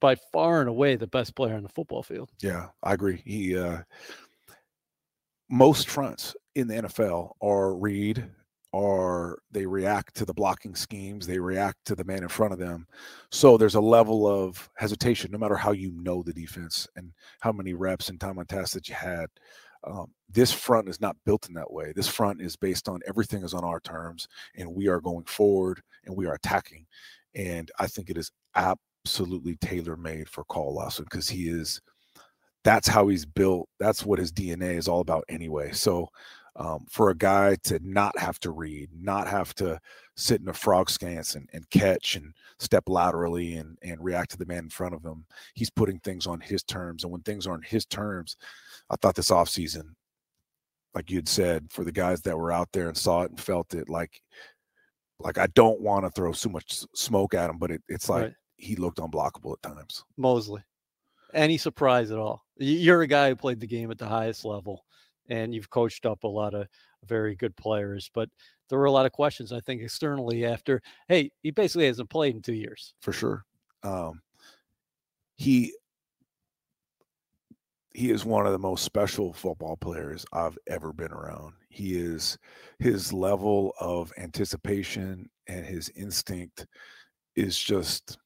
by 0.00 0.16
far 0.32 0.60
and 0.60 0.68
away 0.68 0.96
the 0.96 1.06
best 1.06 1.34
player 1.34 1.54
on 1.54 1.62
the 1.62 1.68
football 1.68 2.02
field. 2.02 2.30
Yeah, 2.40 2.68
I 2.82 2.94
agree. 2.94 3.22
He 3.24 3.56
uh 3.56 3.82
most 5.50 5.88
fronts 5.88 6.36
in 6.54 6.68
the 6.68 6.74
NFL 6.74 7.32
are 7.40 7.74
read 7.74 8.28
or 8.72 9.40
they 9.50 9.64
react 9.64 10.14
to 10.14 10.24
the 10.26 10.34
blocking 10.34 10.74
schemes, 10.74 11.26
they 11.26 11.38
react 11.38 11.78
to 11.86 11.94
the 11.94 12.04
man 12.04 12.22
in 12.22 12.28
front 12.28 12.52
of 12.52 12.58
them. 12.58 12.86
So 13.30 13.56
there's 13.56 13.76
a 13.76 13.80
level 13.80 14.26
of 14.26 14.68
hesitation, 14.76 15.30
no 15.30 15.38
matter 15.38 15.56
how 15.56 15.72
you 15.72 15.90
know 15.92 16.22
the 16.22 16.34
defense 16.34 16.86
and 16.94 17.12
how 17.40 17.50
many 17.52 17.72
reps 17.72 18.10
and 18.10 18.20
time 18.20 18.38
on 18.38 18.46
task 18.46 18.74
that 18.74 18.88
you 18.88 18.94
had. 18.94 19.26
Um, 19.84 20.12
this 20.28 20.52
front 20.52 20.88
is 20.88 21.00
not 21.00 21.16
built 21.24 21.48
in 21.48 21.54
that 21.54 21.72
way. 21.72 21.92
This 21.94 22.08
front 22.08 22.42
is 22.42 22.56
based 22.56 22.88
on 22.88 23.00
everything 23.06 23.42
is 23.42 23.54
on 23.54 23.64
our 23.64 23.80
terms, 23.80 24.28
and 24.56 24.74
we 24.74 24.88
are 24.88 25.00
going 25.00 25.24
forward 25.24 25.80
and 26.04 26.14
we 26.14 26.26
are 26.26 26.34
attacking. 26.34 26.84
And 27.34 27.70
I 27.78 27.86
think 27.86 28.10
it 28.10 28.18
is 28.18 28.30
ab- 28.54 28.80
absolutely 29.08 29.56
tailor 29.56 29.96
made 29.96 30.28
for 30.28 30.44
Carl 30.44 30.74
Lawson 30.74 31.06
because 31.08 31.30
he 31.30 31.48
is 31.48 31.80
that's 32.62 32.86
how 32.86 33.08
he's 33.08 33.24
built. 33.24 33.66
That's 33.80 34.04
what 34.04 34.18
his 34.18 34.30
DNA 34.30 34.76
is 34.76 34.86
all 34.86 35.00
about 35.00 35.24
anyway. 35.30 35.72
So 35.72 36.08
um, 36.56 36.84
for 36.90 37.08
a 37.08 37.16
guy 37.16 37.56
to 37.64 37.80
not 37.82 38.18
have 38.18 38.38
to 38.40 38.50
read, 38.50 38.90
not 38.92 39.26
have 39.26 39.54
to 39.54 39.80
sit 40.16 40.42
in 40.42 40.48
a 40.48 40.52
frog 40.52 40.90
stance 40.90 41.36
and, 41.36 41.48
and 41.54 41.70
catch 41.70 42.16
and 42.16 42.34
step 42.58 42.84
laterally 42.86 43.54
and, 43.54 43.78
and 43.82 44.04
react 44.04 44.32
to 44.32 44.36
the 44.36 44.44
man 44.44 44.64
in 44.64 44.68
front 44.68 44.94
of 44.94 45.02
him, 45.02 45.24
he's 45.54 45.70
putting 45.70 46.00
things 46.00 46.26
on 46.26 46.40
his 46.40 46.62
terms. 46.62 47.04
And 47.04 47.12
when 47.12 47.22
things 47.22 47.46
are 47.46 47.54
on 47.54 47.62
his 47.62 47.86
terms, 47.86 48.36
I 48.90 48.96
thought 48.96 49.14
this 49.14 49.30
offseason, 49.30 49.94
like 50.94 51.10
you 51.10 51.16
had 51.16 51.28
said, 51.28 51.68
for 51.70 51.84
the 51.84 51.92
guys 51.92 52.20
that 52.22 52.36
were 52.36 52.52
out 52.52 52.68
there 52.72 52.88
and 52.88 52.96
saw 52.96 53.22
it 53.22 53.30
and 53.30 53.40
felt 53.40 53.72
it, 53.72 53.88
like 53.88 54.20
Like 55.18 55.38
I 55.38 55.46
don't 55.54 55.80
want 55.80 56.04
to 56.04 56.10
throw 56.10 56.32
so 56.32 56.50
much 56.50 56.84
smoke 56.94 57.34
at 57.34 57.50
him, 57.50 57.58
but 57.58 57.70
it, 57.70 57.82
it's 57.88 58.08
like 58.10 58.24
Right. 58.24 58.34
He 58.58 58.76
looked 58.76 58.98
unblockable 58.98 59.54
at 59.54 59.62
times. 59.62 60.04
Mosley. 60.16 60.62
Any 61.32 61.58
surprise 61.58 62.10
at 62.10 62.18
all? 62.18 62.44
You're 62.56 63.02
a 63.02 63.06
guy 63.06 63.28
who 63.28 63.36
played 63.36 63.60
the 63.60 63.66
game 63.66 63.90
at 63.90 63.98
the 63.98 64.08
highest 64.08 64.44
level, 64.44 64.84
and 65.28 65.54
you've 65.54 65.70
coached 65.70 66.06
up 66.06 66.24
a 66.24 66.28
lot 66.28 66.54
of 66.54 66.66
very 67.04 67.36
good 67.36 67.56
players. 67.56 68.10
But 68.12 68.28
there 68.68 68.78
were 68.78 68.86
a 68.86 68.92
lot 68.92 69.06
of 69.06 69.12
questions, 69.12 69.52
I 69.52 69.60
think, 69.60 69.82
externally 69.82 70.44
after. 70.44 70.82
Hey, 71.06 71.30
he 71.42 71.50
basically 71.50 71.86
hasn't 71.86 72.10
played 72.10 72.34
in 72.34 72.42
two 72.42 72.54
years. 72.54 72.94
for 73.00 73.12
sure. 73.12 73.44
Um, 73.82 74.20
he 75.36 75.72
he 77.94 78.10
is 78.10 78.24
one 78.24 78.46
of 78.46 78.52
the 78.52 78.58
most 78.58 78.84
special 78.84 79.32
football 79.32 79.76
players 79.76 80.24
I've 80.32 80.58
ever 80.66 80.92
been 80.92 81.12
around. 81.12 81.54
He 81.68 81.94
is 81.94 82.38
his 82.78 83.12
level 83.12 83.72
of 83.80 84.12
anticipation 84.18 85.28
and 85.46 85.64
his 85.64 85.90
instinct 85.96 86.66
is 87.34 87.58
just 87.58 88.18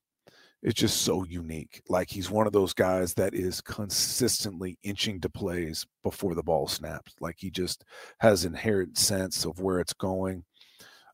it's 0.63 0.79
just 0.79 1.03
so 1.03 1.25
unique. 1.25 1.83
Like 1.89 2.09
he's 2.09 2.31
one 2.31 2.47
of 2.47 2.53
those 2.53 2.73
guys 2.73 3.15
that 3.15 3.35
is 3.35 3.61
consistently 3.61 4.79
inching 4.83 5.21
to 5.21 5.29
plays 5.29 5.85
before 6.05 6.35
the 6.35 6.43
ball 6.43 6.69
snaps. 6.69 7.15
Like 7.21 7.37
he 7.39 7.51
just 7.51 7.85
has 8.21 8.45
inherent 8.45 8.97
sense 8.97 9.45
of 9.45 9.61
where 9.61 9.81
it's 9.81 9.93
going. 9.93 10.45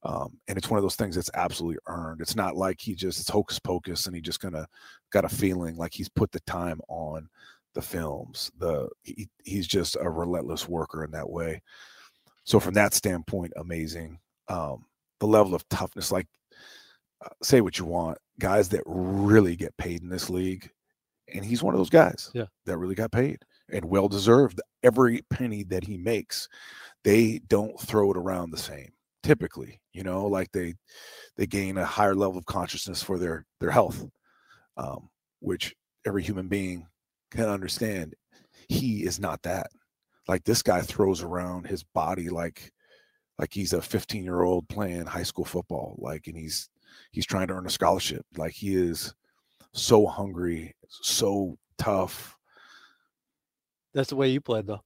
Um, 0.05 0.39
and 0.47 0.57
it's 0.57 0.71
one 0.71 0.79
of 0.79 0.85
those 0.85 0.97
things 0.97 1.15
that's 1.15 1.31
absolutely 1.35 1.79
earned. 1.87 2.21
It's 2.21 2.37
not 2.37 2.57
like 2.57 2.81
he 2.81 2.95
just 2.95 3.21
it's 3.21 3.31
hocus 3.31 3.59
pocus 3.59 4.07
and 4.07 4.15
he 4.15 4.21
just 4.21 4.41
gonna 4.41 4.67
got 5.11 5.25
a 5.25 5.29
feeling 5.29 5.77
like 5.77 5.95
he's 5.95 6.09
put 6.09 6.31
the 6.31 6.41
time 6.41 6.81
on 6.89 7.29
the 7.75 7.83
films. 7.83 8.53
The 8.59 8.89
he, 9.03 9.29
he's 9.45 9.67
just 9.67 9.97
a 10.01 10.11
relentless 10.11 10.69
worker 10.69 11.05
in 11.05 11.11
that 11.13 11.29
way. 11.29 11.63
So 12.45 12.61
from 12.61 12.75
that 12.75 12.95
standpoint, 12.95 13.55
amazing. 13.57 14.19
Um, 14.49 14.85
the 15.21 15.27
level 15.27 15.55
of 15.55 15.69
toughness, 15.69 16.13
like 16.13 16.29
uh, 17.25 17.29
say 17.43 17.61
what 17.61 17.79
you 17.79 17.85
want, 17.85 18.19
guys 18.39 18.69
that 18.71 18.83
really 18.87 19.57
get 19.57 19.77
paid 19.77 20.03
in 20.03 20.09
this 20.09 20.31
league, 20.31 20.71
and 21.35 21.45
he's 21.45 21.63
one 21.63 21.75
of 21.75 21.79
those 21.79 21.91
guys 21.91 22.31
Yeah. 22.35 22.47
that 22.67 22.79
really 22.79 22.95
got 22.95 23.13
paid 23.13 23.39
and 23.71 23.85
well 23.85 24.09
deserved. 24.09 24.61
Every 24.83 25.23
penny 25.31 25.65
that 25.65 25.85
he 25.85 25.97
makes, 25.97 26.49
they 27.05 27.41
don't 27.49 27.79
throw 27.81 28.11
it 28.13 28.17
around 28.17 28.51
the 28.51 28.59
same. 28.59 28.93
Typically, 29.25 29.81
you 29.93 30.05
know, 30.05 30.27
like 30.27 30.51
they 30.53 30.75
they 31.37 31.47
gain 31.47 31.77
a 31.77 31.85
higher 31.85 32.15
level 32.15 32.39
of 32.39 32.47
consciousness 32.47 33.03
for 33.03 33.19
their 33.19 33.45
their 33.61 33.71
health, 33.71 34.07
um, 34.77 35.09
which 35.41 35.75
every 36.07 36.23
human 36.23 36.47
being 36.49 36.87
can 37.33 37.47
understand. 37.49 38.15
He 38.69 39.03
is 39.05 39.19
not 39.19 39.43
that. 39.43 39.71
Like 40.29 40.45
this 40.45 40.63
guy 40.63 40.81
throws 40.83 41.23
around 41.23 41.67
his 41.67 41.83
body 41.83 42.29
like 42.29 42.73
like 43.39 43.53
he's 43.53 43.73
a 43.73 43.83
15 43.83 44.25
year 44.25 44.43
old 44.43 44.69
playing 44.69 45.05
high 45.07 45.23
school 45.25 45.45
football. 45.45 45.97
Like, 45.99 46.27
and 46.29 46.37
he's 46.37 46.69
he's 47.13 47.27
trying 47.27 47.49
to 47.49 47.55
earn 47.55 47.67
a 47.67 47.71
scholarship. 47.71 48.25
Like 48.37 48.53
he 48.53 48.75
is 48.77 49.15
so 49.73 50.07
hungry, 50.07 50.75
so 50.89 51.59
tough. 51.79 52.37
That's 53.95 54.11
the 54.11 54.17
way 54.17 54.29
you 54.29 54.41
played, 54.41 54.67
though. 54.67 54.83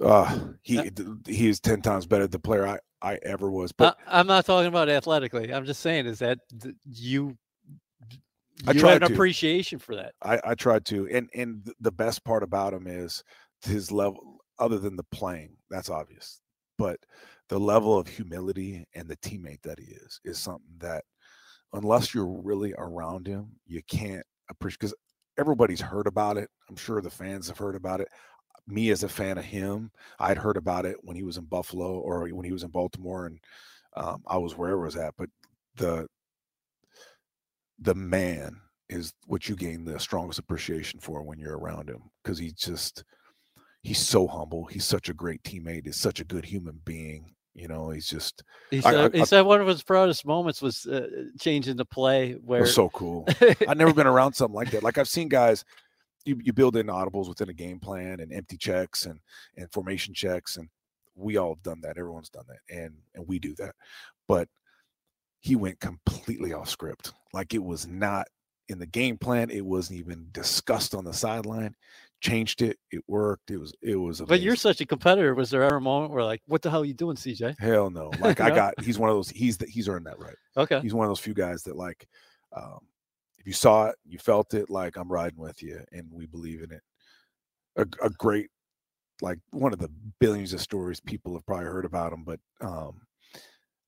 Uh, 0.00 0.48
he 0.62 0.74
Yeah. 0.74 0.90
he 1.26 1.48
is 1.48 1.58
10 1.60 1.80
times 1.82 2.06
better 2.06 2.26
the 2.26 2.38
player 2.38 2.66
I 2.66 2.78
I 3.02 3.18
ever 3.22 3.50
was. 3.50 3.72
But 3.72 3.96
I, 4.06 4.20
I'm 4.20 4.26
not 4.26 4.44
talking 4.46 4.68
about 4.68 4.88
athletically. 4.88 5.52
I'm 5.52 5.64
just 5.64 5.80
saying 5.80 6.06
is 6.06 6.18
that 6.20 6.38
th- 6.62 6.74
you 6.84 7.36
I 8.66 8.72
you 8.72 8.80
tried 8.80 8.92
had 8.94 9.02
an 9.02 9.08
to. 9.08 9.14
appreciation 9.14 9.78
for 9.78 9.96
that. 9.96 10.14
I, 10.22 10.40
I 10.44 10.54
tried 10.54 10.84
to, 10.86 11.08
and 11.08 11.28
and 11.34 11.70
the 11.80 11.92
best 11.92 12.24
part 12.24 12.42
about 12.42 12.72
him 12.72 12.86
is 12.86 13.22
his 13.62 13.90
level, 13.92 14.38
other 14.58 14.78
than 14.78 14.96
the 14.96 15.04
playing, 15.04 15.56
that's 15.70 15.90
obvious, 15.90 16.40
but 16.78 16.98
the 17.48 17.58
level 17.60 17.96
of 17.98 18.08
humility 18.08 18.84
and 18.94 19.08
the 19.08 19.16
teammate 19.18 19.62
that 19.62 19.78
he 19.78 19.86
is 19.92 20.20
is 20.24 20.38
something 20.38 20.74
that, 20.78 21.04
unless 21.76 22.14
you're 22.14 22.26
really 22.26 22.74
around 22.78 23.26
him, 23.26 23.48
you 23.66 23.82
can't 23.88 24.24
appreciate. 24.50 24.78
Because 24.80 24.94
everybody's 25.38 25.80
heard 25.80 26.06
about 26.06 26.36
it. 26.36 26.48
I'm 26.68 26.76
sure 26.76 27.00
the 27.00 27.10
fans 27.10 27.48
have 27.48 27.58
heard 27.58 27.76
about 27.76 28.00
it. 28.00 28.08
Me 28.66 28.90
as 28.90 29.04
a 29.04 29.08
fan 29.08 29.38
of 29.38 29.44
him, 29.44 29.90
I'd 30.18 30.38
heard 30.38 30.56
about 30.56 30.86
it 30.86 30.96
when 31.02 31.16
he 31.16 31.22
was 31.22 31.36
in 31.36 31.44
Buffalo 31.44 31.98
or 31.98 32.28
when 32.28 32.44
he 32.44 32.52
was 32.52 32.64
in 32.64 32.70
Baltimore, 32.70 33.26
and 33.26 33.38
um, 33.96 34.22
I 34.26 34.38
was 34.38 34.56
wherever 34.56 34.82
it 34.82 34.86
was 34.86 34.96
at. 34.96 35.14
But 35.16 35.30
the 35.76 36.08
the 37.78 37.94
man 37.94 38.56
is 38.88 39.12
what 39.26 39.48
you 39.48 39.56
gain 39.56 39.84
the 39.84 39.98
strongest 40.00 40.38
appreciation 40.38 41.00
for 41.00 41.22
when 41.22 41.38
you're 41.38 41.58
around 41.58 41.88
him 41.88 42.02
because 42.22 42.38
he 42.38 42.52
just 42.52 43.04
he's 43.82 43.98
so 43.98 44.26
humble 44.26 44.64
he's 44.64 44.84
such 44.84 45.08
a 45.08 45.14
great 45.14 45.42
teammate 45.42 45.84
he's 45.84 45.96
such 45.96 46.20
a 46.20 46.24
good 46.24 46.44
human 46.44 46.80
being 46.84 47.34
you 47.56 47.68
know 47.68 47.90
he's 47.90 48.06
just 48.06 48.42
He 48.70 48.80
said, 48.80 49.14
I- 49.14 49.18
he 49.18 49.24
said 49.24 49.40
one 49.42 49.60
of 49.60 49.66
his 49.66 49.82
proudest 49.82 50.26
moments 50.26 50.60
was 50.60 50.86
uh, 50.86 51.08
changing 51.40 51.76
the 51.76 51.84
play 51.84 52.32
it 52.32 52.44
where 52.44 52.60
was 52.60 52.74
so 52.74 52.90
cool. 52.90 53.26
I've 53.68 53.78
never 53.78 53.94
been 53.94 54.06
around 54.06 54.34
something 54.34 54.54
like 54.54 54.70
that. 54.72 54.82
Like 54.82 54.98
i've 54.98 55.08
seen 55.08 55.28
guys 55.28 55.64
you, 56.24 56.38
you 56.42 56.52
build 56.52 56.76
in 56.76 56.88
audibles 56.88 57.28
within 57.28 57.48
a 57.48 57.54
game 57.54 57.78
plan 57.80 58.20
and 58.20 58.32
empty 58.32 58.56
checks 58.56 59.06
and 59.06 59.18
and 59.56 59.70
formation 59.72 60.12
checks 60.12 60.56
and 60.58 60.68
we 61.14 61.38
all 61.38 61.54
have 61.54 61.62
done 61.62 61.80
that. 61.80 61.96
Everyone's 61.96 62.28
done 62.28 62.44
that 62.48 62.76
and 62.76 62.94
and 63.14 63.26
we 63.26 63.38
do 63.38 63.54
that. 63.54 63.74
But 64.28 64.48
he 65.40 65.56
went 65.56 65.80
completely 65.80 66.52
off 66.52 66.68
script. 66.68 67.12
Like 67.32 67.54
it 67.54 67.62
was 67.62 67.86
not 67.86 68.26
in 68.68 68.78
the 68.78 68.86
game 68.86 69.16
plan. 69.16 69.48
It 69.48 69.64
wasn't 69.64 70.00
even 70.00 70.28
discussed 70.32 70.94
on 70.94 71.04
the 71.04 71.12
sideline 71.12 71.74
changed 72.20 72.62
it 72.62 72.78
it 72.90 73.02
worked 73.06 73.50
it 73.50 73.58
was 73.58 73.72
it 73.82 73.96
was 73.96 74.22
but 74.22 74.40
you're 74.40 74.56
such 74.56 74.80
a 74.80 74.86
competitor. 74.86 75.34
Was 75.34 75.50
there 75.50 75.62
ever 75.62 75.76
a 75.76 75.80
moment 75.80 76.12
where 76.12 76.24
like, 76.24 76.42
what 76.46 76.62
the 76.62 76.70
hell 76.70 76.80
are 76.82 76.86
you 76.86 76.94
doing, 76.94 77.16
CJ? 77.16 77.56
hell 77.60 77.90
no 77.90 78.10
like 78.20 78.40
i 78.40 78.48
got 78.48 78.74
he's 78.82 78.98
one 78.98 79.10
of 79.10 79.16
those 79.16 79.28
he's 79.30 79.56
the, 79.58 79.66
he's 79.66 79.88
earned 79.88 80.06
that 80.06 80.18
right 80.18 80.36
Okay. 80.56 80.80
he's 80.80 80.94
one 80.94 81.04
of 81.04 81.10
those 81.10 81.20
few 81.20 81.34
guys 81.34 81.62
that 81.62 81.76
like 81.76 82.08
um 82.56 82.80
if 83.38 83.46
you 83.46 83.52
saw 83.52 83.86
it 83.86 83.96
you 84.06 84.18
felt 84.18 84.54
it 84.54 84.70
like 84.70 84.96
i'm 84.96 85.12
riding 85.12 85.38
with 85.38 85.62
you 85.62 85.80
and 85.92 86.08
we 86.10 86.26
believe 86.26 86.62
in 86.62 86.72
it 86.72 86.82
a, 87.76 88.06
a 88.06 88.10
great 88.10 88.48
like 89.22 89.38
one 89.50 89.72
of 89.72 89.78
the 89.78 89.90
billions 90.18 90.52
of 90.52 90.60
stories 90.60 91.00
people 91.00 91.34
have 91.34 91.46
probably 91.46 91.66
heard 91.66 91.84
about 91.84 92.12
him 92.12 92.24
but 92.24 92.40
um 92.62 93.00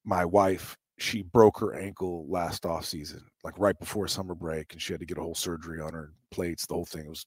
my 0.05 0.25
wife 0.25 0.77
she 0.99 1.23
broke 1.23 1.59
her 1.61 1.75
ankle 1.75 2.27
last 2.29 2.67
off 2.67 2.85
season 2.85 3.25
like 3.45 3.59
right 3.59 3.79
before 3.79 4.09
summer 4.09 4.35
break 4.35 4.73
and 4.73 4.83
she 4.83 4.93
had 4.93 5.01
to 5.01 5.07
get 5.07 5.19
a 5.19 5.23
whole 5.23 5.35
surgery 5.35 5.81
on 5.81 5.93
her 5.93 6.13
plates 6.31 6.67
the 6.67 6.75
whole 6.75 6.85
thing 6.85 7.05
it 7.05 7.09
was 7.09 7.27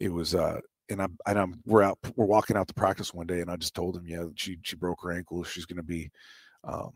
it 0.00 0.10
was 0.12 0.34
uh 0.34 0.58
and 0.88 1.00
I'm 1.00 1.16
and 1.26 1.38
I'm 1.38 1.60
we're 1.64 1.82
out 1.82 1.98
we're 2.16 2.26
walking 2.26 2.56
out 2.56 2.68
to 2.68 2.74
practice 2.74 3.14
one 3.14 3.26
day 3.26 3.40
and 3.40 3.50
I 3.50 3.56
just 3.56 3.74
told 3.74 3.96
him 3.96 4.06
yeah 4.06 4.24
she 4.34 4.58
she 4.62 4.76
broke 4.76 5.02
her 5.02 5.12
ankle 5.12 5.42
she's 5.44 5.64
gonna 5.66 5.82
be 5.82 6.10
um 6.64 6.92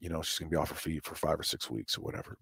you 0.00 0.08
know 0.08 0.22
she's 0.22 0.38
gonna 0.38 0.50
be 0.50 0.56
off 0.56 0.70
her 0.70 0.74
feet 0.74 1.04
for 1.04 1.14
five 1.14 1.38
or 1.38 1.42
six 1.42 1.70
weeks 1.70 1.96
or 1.96 2.02
whatever. 2.02 2.36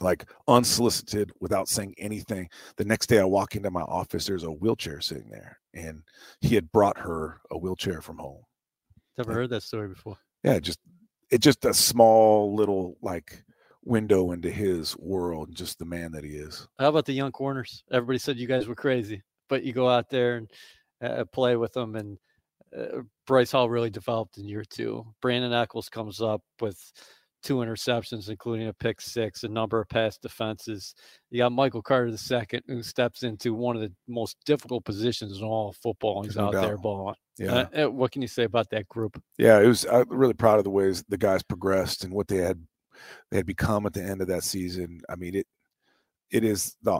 Like 0.00 0.26
unsolicited 0.46 1.32
without 1.40 1.68
saying 1.68 1.94
anything. 1.96 2.50
The 2.76 2.84
next 2.84 3.06
day 3.06 3.18
I 3.18 3.24
walk 3.24 3.56
into 3.56 3.70
my 3.70 3.80
office 3.82 4.26
there's 4.26 4.42
a 4.44 4.50
wheelchair 4.50 5.00
sitting 5.00 5.30
there 5.30 5.58
and 5.72 6.02
he 6.40 6.54
had 6.54 6.70
brought 6.70 6.98
her 6.98 7.40
a 7.50 7.56
wheelchair 7.56 8.02
from 8.02 8.18
home. 8.18 8.42
Never 9.16 9.30
like- 9.30 9.36
heard 9.36 9.50
that 9.50 9.62
story 9.62 9.88
before. 9.88 10.18
yeah 10.44 10.58
just 10.58 10.78
it 11.30 11.38
just 11.40 11.64
a 11.64 11.72
small 11.74 12.54
little 12.54 12.96
like 13.02 13.42
window 13.86 14.32
into 14.32 14.50
his 14.50 14.96
world 14.98 15.54
just 15.54 15.78
the 15.78 15.84
man 15.84 16.12
that 16.12 16.24
he 16.24 16.32
is 16.32 16.66
How 16.78 16.88
about 16.88 17.06
the 17.06 17.12
young 17.12 17.32
corners? 17.32 17.84
Everybody 17.90 18.18
said 18.18 18.36
you 18.36 18.46
guys 18.48 18.66
were 18.66 18.74
crazy, 18.74 19.22
but 19.48 19.62
you 19.62 19.72
go 19.72 19.88
out 19.88 20.10
there 20.10 20.36
and 20.36 20.50
uh, 21.02 21.24
play 21.32 21.56
with 21.56 21.72
them. 21.72 21.94
And 21.94 22.18
uh, 22.76 23.02
Bryce 23.26 23.52
Hall 23.52 23.70
really 23.70 23.90
developed 23.90 24.38
in 24.38 24.44
year 24.48 24.64
two. 24.68 25.06
Brandin 25.22 25.54
Echols 25.54 25.88
comes 25.88 26.20
up 26.20 26.42
with 26.60 26.78
two 27.44 27.58
interceptions, 27.58 28.28
including 28.28 28.66
a 28.66 28.72
pick 28.72 29.00
six, 29.00 29.44
a 29.44 29.48
number 29.48 29.80
of 29.80 29.88
pass 29.88 30.18
defenses. 30.18 30.94
You 31.30 31.38
got 31.38 31.52
Michael 31.52 31.80
Carter 31.82 32.10
the 32.10 32.18
second, 32.18 32.62
who 32.66 32.82
steps 32.82 33.22
into 33.22 33.54
one 33.54 33.76
of 33.76 33.82
the 33.82 33.92
most 34.08 34.36
difficult 34.44 34.84
positions 34.84 35.38
in 35.38 35.44
all 35.44 35.68
of 35.68 35.76
football. 35.76 36.24
He's 36.24 36.34
no 36.36 36.46
out 36.46 36.54
there 36.54 36.76
balling. 36.76 37.14
yeah 37.38 37.52
Uh, 37.52 37.84
uh, 37.84 37.90
what 37.90 38.10
can 38.10 38.20
you 38.20 38.28
say 38.28 38.42
about 38.44 38.68
that 38.70 38.88
group? 38.88 39.22
yeah 39.38 39.60
it 39.60 39.66
was 39.66 39.84
i'm 39.92 40.08
really 40.08 40.34
proud 40.34 40.58
of 40.58 40.64
the 40.64 40.70
ways 40.70 41.04
the 41.08 41.18
guys 41.18 41.42
progressed 41.44 42.02
and 42.02 42.12
what 42.12 42.26
they 42.26 42.38
had 42.38 42.58
they 43.30 43.36
had 43.38 43.46
become 43.46 43.86
at 43.86 43.92
the 43.92 44.02
end 44.02 44.20
of 44.20 44.28
that 44.28 44.44
season 44.44 45.00
i 45.08 45.16
mean 45.16 45.34
it 45.34 45.46
it 46.30 46.44
is 46.44 46.76
the 46.82 46.98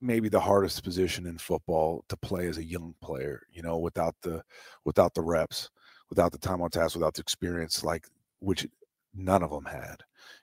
maybe 0.00 0.28
the 0.28 0.40
hardest 0.40 0.84
position 0.84 1.26
in 1.26 1.38
football 1.38 2.04
to 2.08 2.16
play 2.18 2.46
as 2.46 2.58
a 2.58 2.64
young 2.64 2.94
player 3.02 3.42
you 3.50 3.62
know 3.62 3.78
without 3.78 4.14
the 4.22 4.42
without 4.84 5.14
the 5.14 5.22
reps 5.22 5.70
without 6.10 6.30
the 6.32 6.38
time 6.38 6.60
on 6.60 6.70
task 6.70 6.94
without 6.94 7.14
the 7.14 7.22
experience 7.22 7.82
like 7.82 8.06
which 8.40 8.66
none 9.14 9.42
of 9.42 9.50
them 9.50 9.64
had 9.64 9.96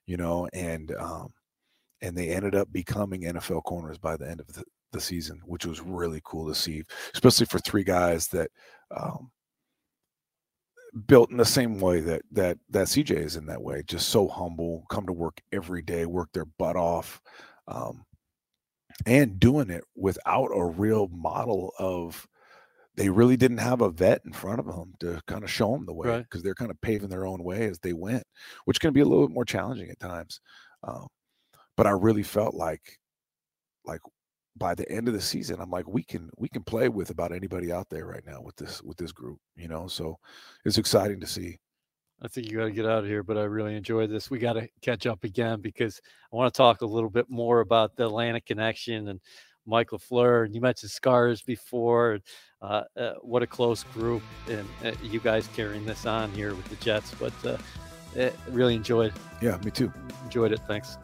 you 0.08 0.18
know 0.18 0.48
and 0.54 0.96
um 0.96 1.32
and 2.02 2.18
they 2.18 2.30
ended 2.30 2.56
up 2.56 2.72
becoming 2.72 3.22
nfl 3.22 3.64
corners 3.64 3.98
by 3.98 4.18
the 4.18 4.28
end 4.28 4.40
of 4.40 4.48
the, 4.54 4.64
the 4.92 5.02
season 5.02 5.40
which 5.46 5.66
was 5.66 5.82
really 5.82 6.22
cool 6.24 6.48
to 6.48 6.56
see 6.56 6.84
especially 7.14 7.46
for 7.46 7.60
three 7.60 7.84
guys 7.84 8.28
that 8.28 8.50
um 8.96 9.30
built 11.08 11.32
in 11.32 11.38
the 11.38 11.46
same 11.46 11.80
way 11.80 12.02
that 12.02 12.22
that 12.32 12.58
that 12.70 12.88
CJ 12.88 13.12
is 13.16 13.36
in 13.38 13.46
that 13.48 13.62
way, 13.62 13.84
just 13.86 14.10
so 14.10 14.28
humble, 14.28 14.86
come 14.90 15.06
to 15.08 15.14
work 15.14 15.40
every 15.52 15.82
day, 15.82 16.06
work 16.06 16.30
their 16.34 16.46
butt 16.46 16.76
off, 16.76 17.22
um, 17.68 18.04
and 19.06 19.40
doing 19.40 19.70
it 19.70 19.84
without 19.96 20.48
a 20.54 20.64
real 20.66 21.08
model 21.10 21.74
of 21.80 22.28
they 22.96 23.10
really 23.10 23.38
didn't 23.38 23.60
have 23.60 23.80
a 23.82 23.90
vet 23.90 24.22
in 24.26 24.34
front 24.34 24.60
of 24.60 24.66
them 24.66 24.94
to 25.00 25.22
kind 25.26 25.44
of 25.46 25.50
show 25.52 25.72
them 25.72 25.86
the 25.86 25.94
way 25.94 26.08
Right. 26.10 26.24
because 26.24 26.44
they're 26.44 26.54
kind 26.54 26.70
of 26.72 26.80
paving 26.82 27.08
their 27.10 27.26
own 27.26 27.42
way 27.42 27.68
as 27.70 27.80
they 27.80 27.94
went, 27.94 28.24
which 28.66 28.82
can 28.82 28.92
be 28.94 29.00
a 29.00 29.06
little 29.06 29.26
bit 29.28 29.34
more 29.34 29.46
challenging 29.46 29.90
at 29.90 30.00
times. 30.00 30.42
Um, 30.84 31.08
but 31.78 31.88
I 31.88 31.92
really 31.92 32.24
felt 32.24 32.54
like, 32.54 33.00
like 33.86 34.02
by 34.58 34.76
the 34.76 34.90
end 34.92 35.08
of 35.08 35.14
the 35.14 35.22
season, 35.22 35.60
I'm 35.60 35.70
like, 35.72 35.88
we 35.88 36.04
can 36.04 36.30
we 36.38 36.50
can 36.50 36.64
play 36.64 36.90
with 36.90 37.10
about 37.10 37.32
anybody 37.32 37.72
out 37.72 37.90
there 37.90 38.06
right 38.06 38.26
now 38.26 38.42
with 38.42 38.56
this 38.56 38.82
with 38.82 38.98
this 38.98 39.12
group, 39.12 39.40
you 39.56 39.68
know. 39.68 39.88
So 39.88 40.18
it's 40.66 40.78
exciting 40.78 41.20
to 41.22 41.28
see. 41.28 41.58
I 42.24 42.28
think 42.28 42.52
you 42.52 42.58
got 42.58 42.66
to 42.66 42.72
get 42.72 42.86
out 42.86 43.00
of 43.00 43.06
here, 43.08 43.24
but 43.24 43.38
I 43.38 43.44
really 43.44 43.76
enjoyed 43.76 44.12
this. 44.12 44.30
We 44.30 44.38
got 44.38 44.54
to 44.54 44.68
catch 44.84 45.08
up 45.08 45.24
again 45.24 45.60
because 45.60 46.00
I 46.32 46.36
want 46.36 46.54
to 46.54 46.58
talk 46.58 46.82
a 46.82 46.86
little 46.86 47.10
bit 47.10 47.26
more 47.30 47.62
about 47.62 47.96
the 47.96 48.06
Atlanta 48.06 48.40
connection 48.42 49.08
and 49.08 49.20
Mike 49.66 49.90
LaFleur. 49.90 50.46
And 50.46 50.54
you 50.54 50.62
mentioned 50.62 50.92
Scars 50.92 51.42
before. 51.42 52.20
Uh, 52.62 52.84
uh, 52.96 53.14
what 53.22 53.42
a 53.42 53.48
close 53.48 53.84
group, 53.86 54.22
and 54.48 54.68
uh, 54.86 54.92
you 55.02 55.20
guys 55.20 55.50
carrying 55.56 55.84
this 55.84 56.06
on 56.06 56.32
here 56.34 56.54
with 56.54 56.66
the 56.66 56.76
Jets. 56.76 57.12
But 57.20 57.34
uh, 57.44 57.58
eh, 58.16 58.30
really 58.50 58.76
enjoyed 58.76 59.14
Yeah, 59.42 59.58
me 59.66 59.72
too. 59.72 59.92
enjoyed 60.24 60.52
it. 60.52 60.60
Thanks. 60.68 60.98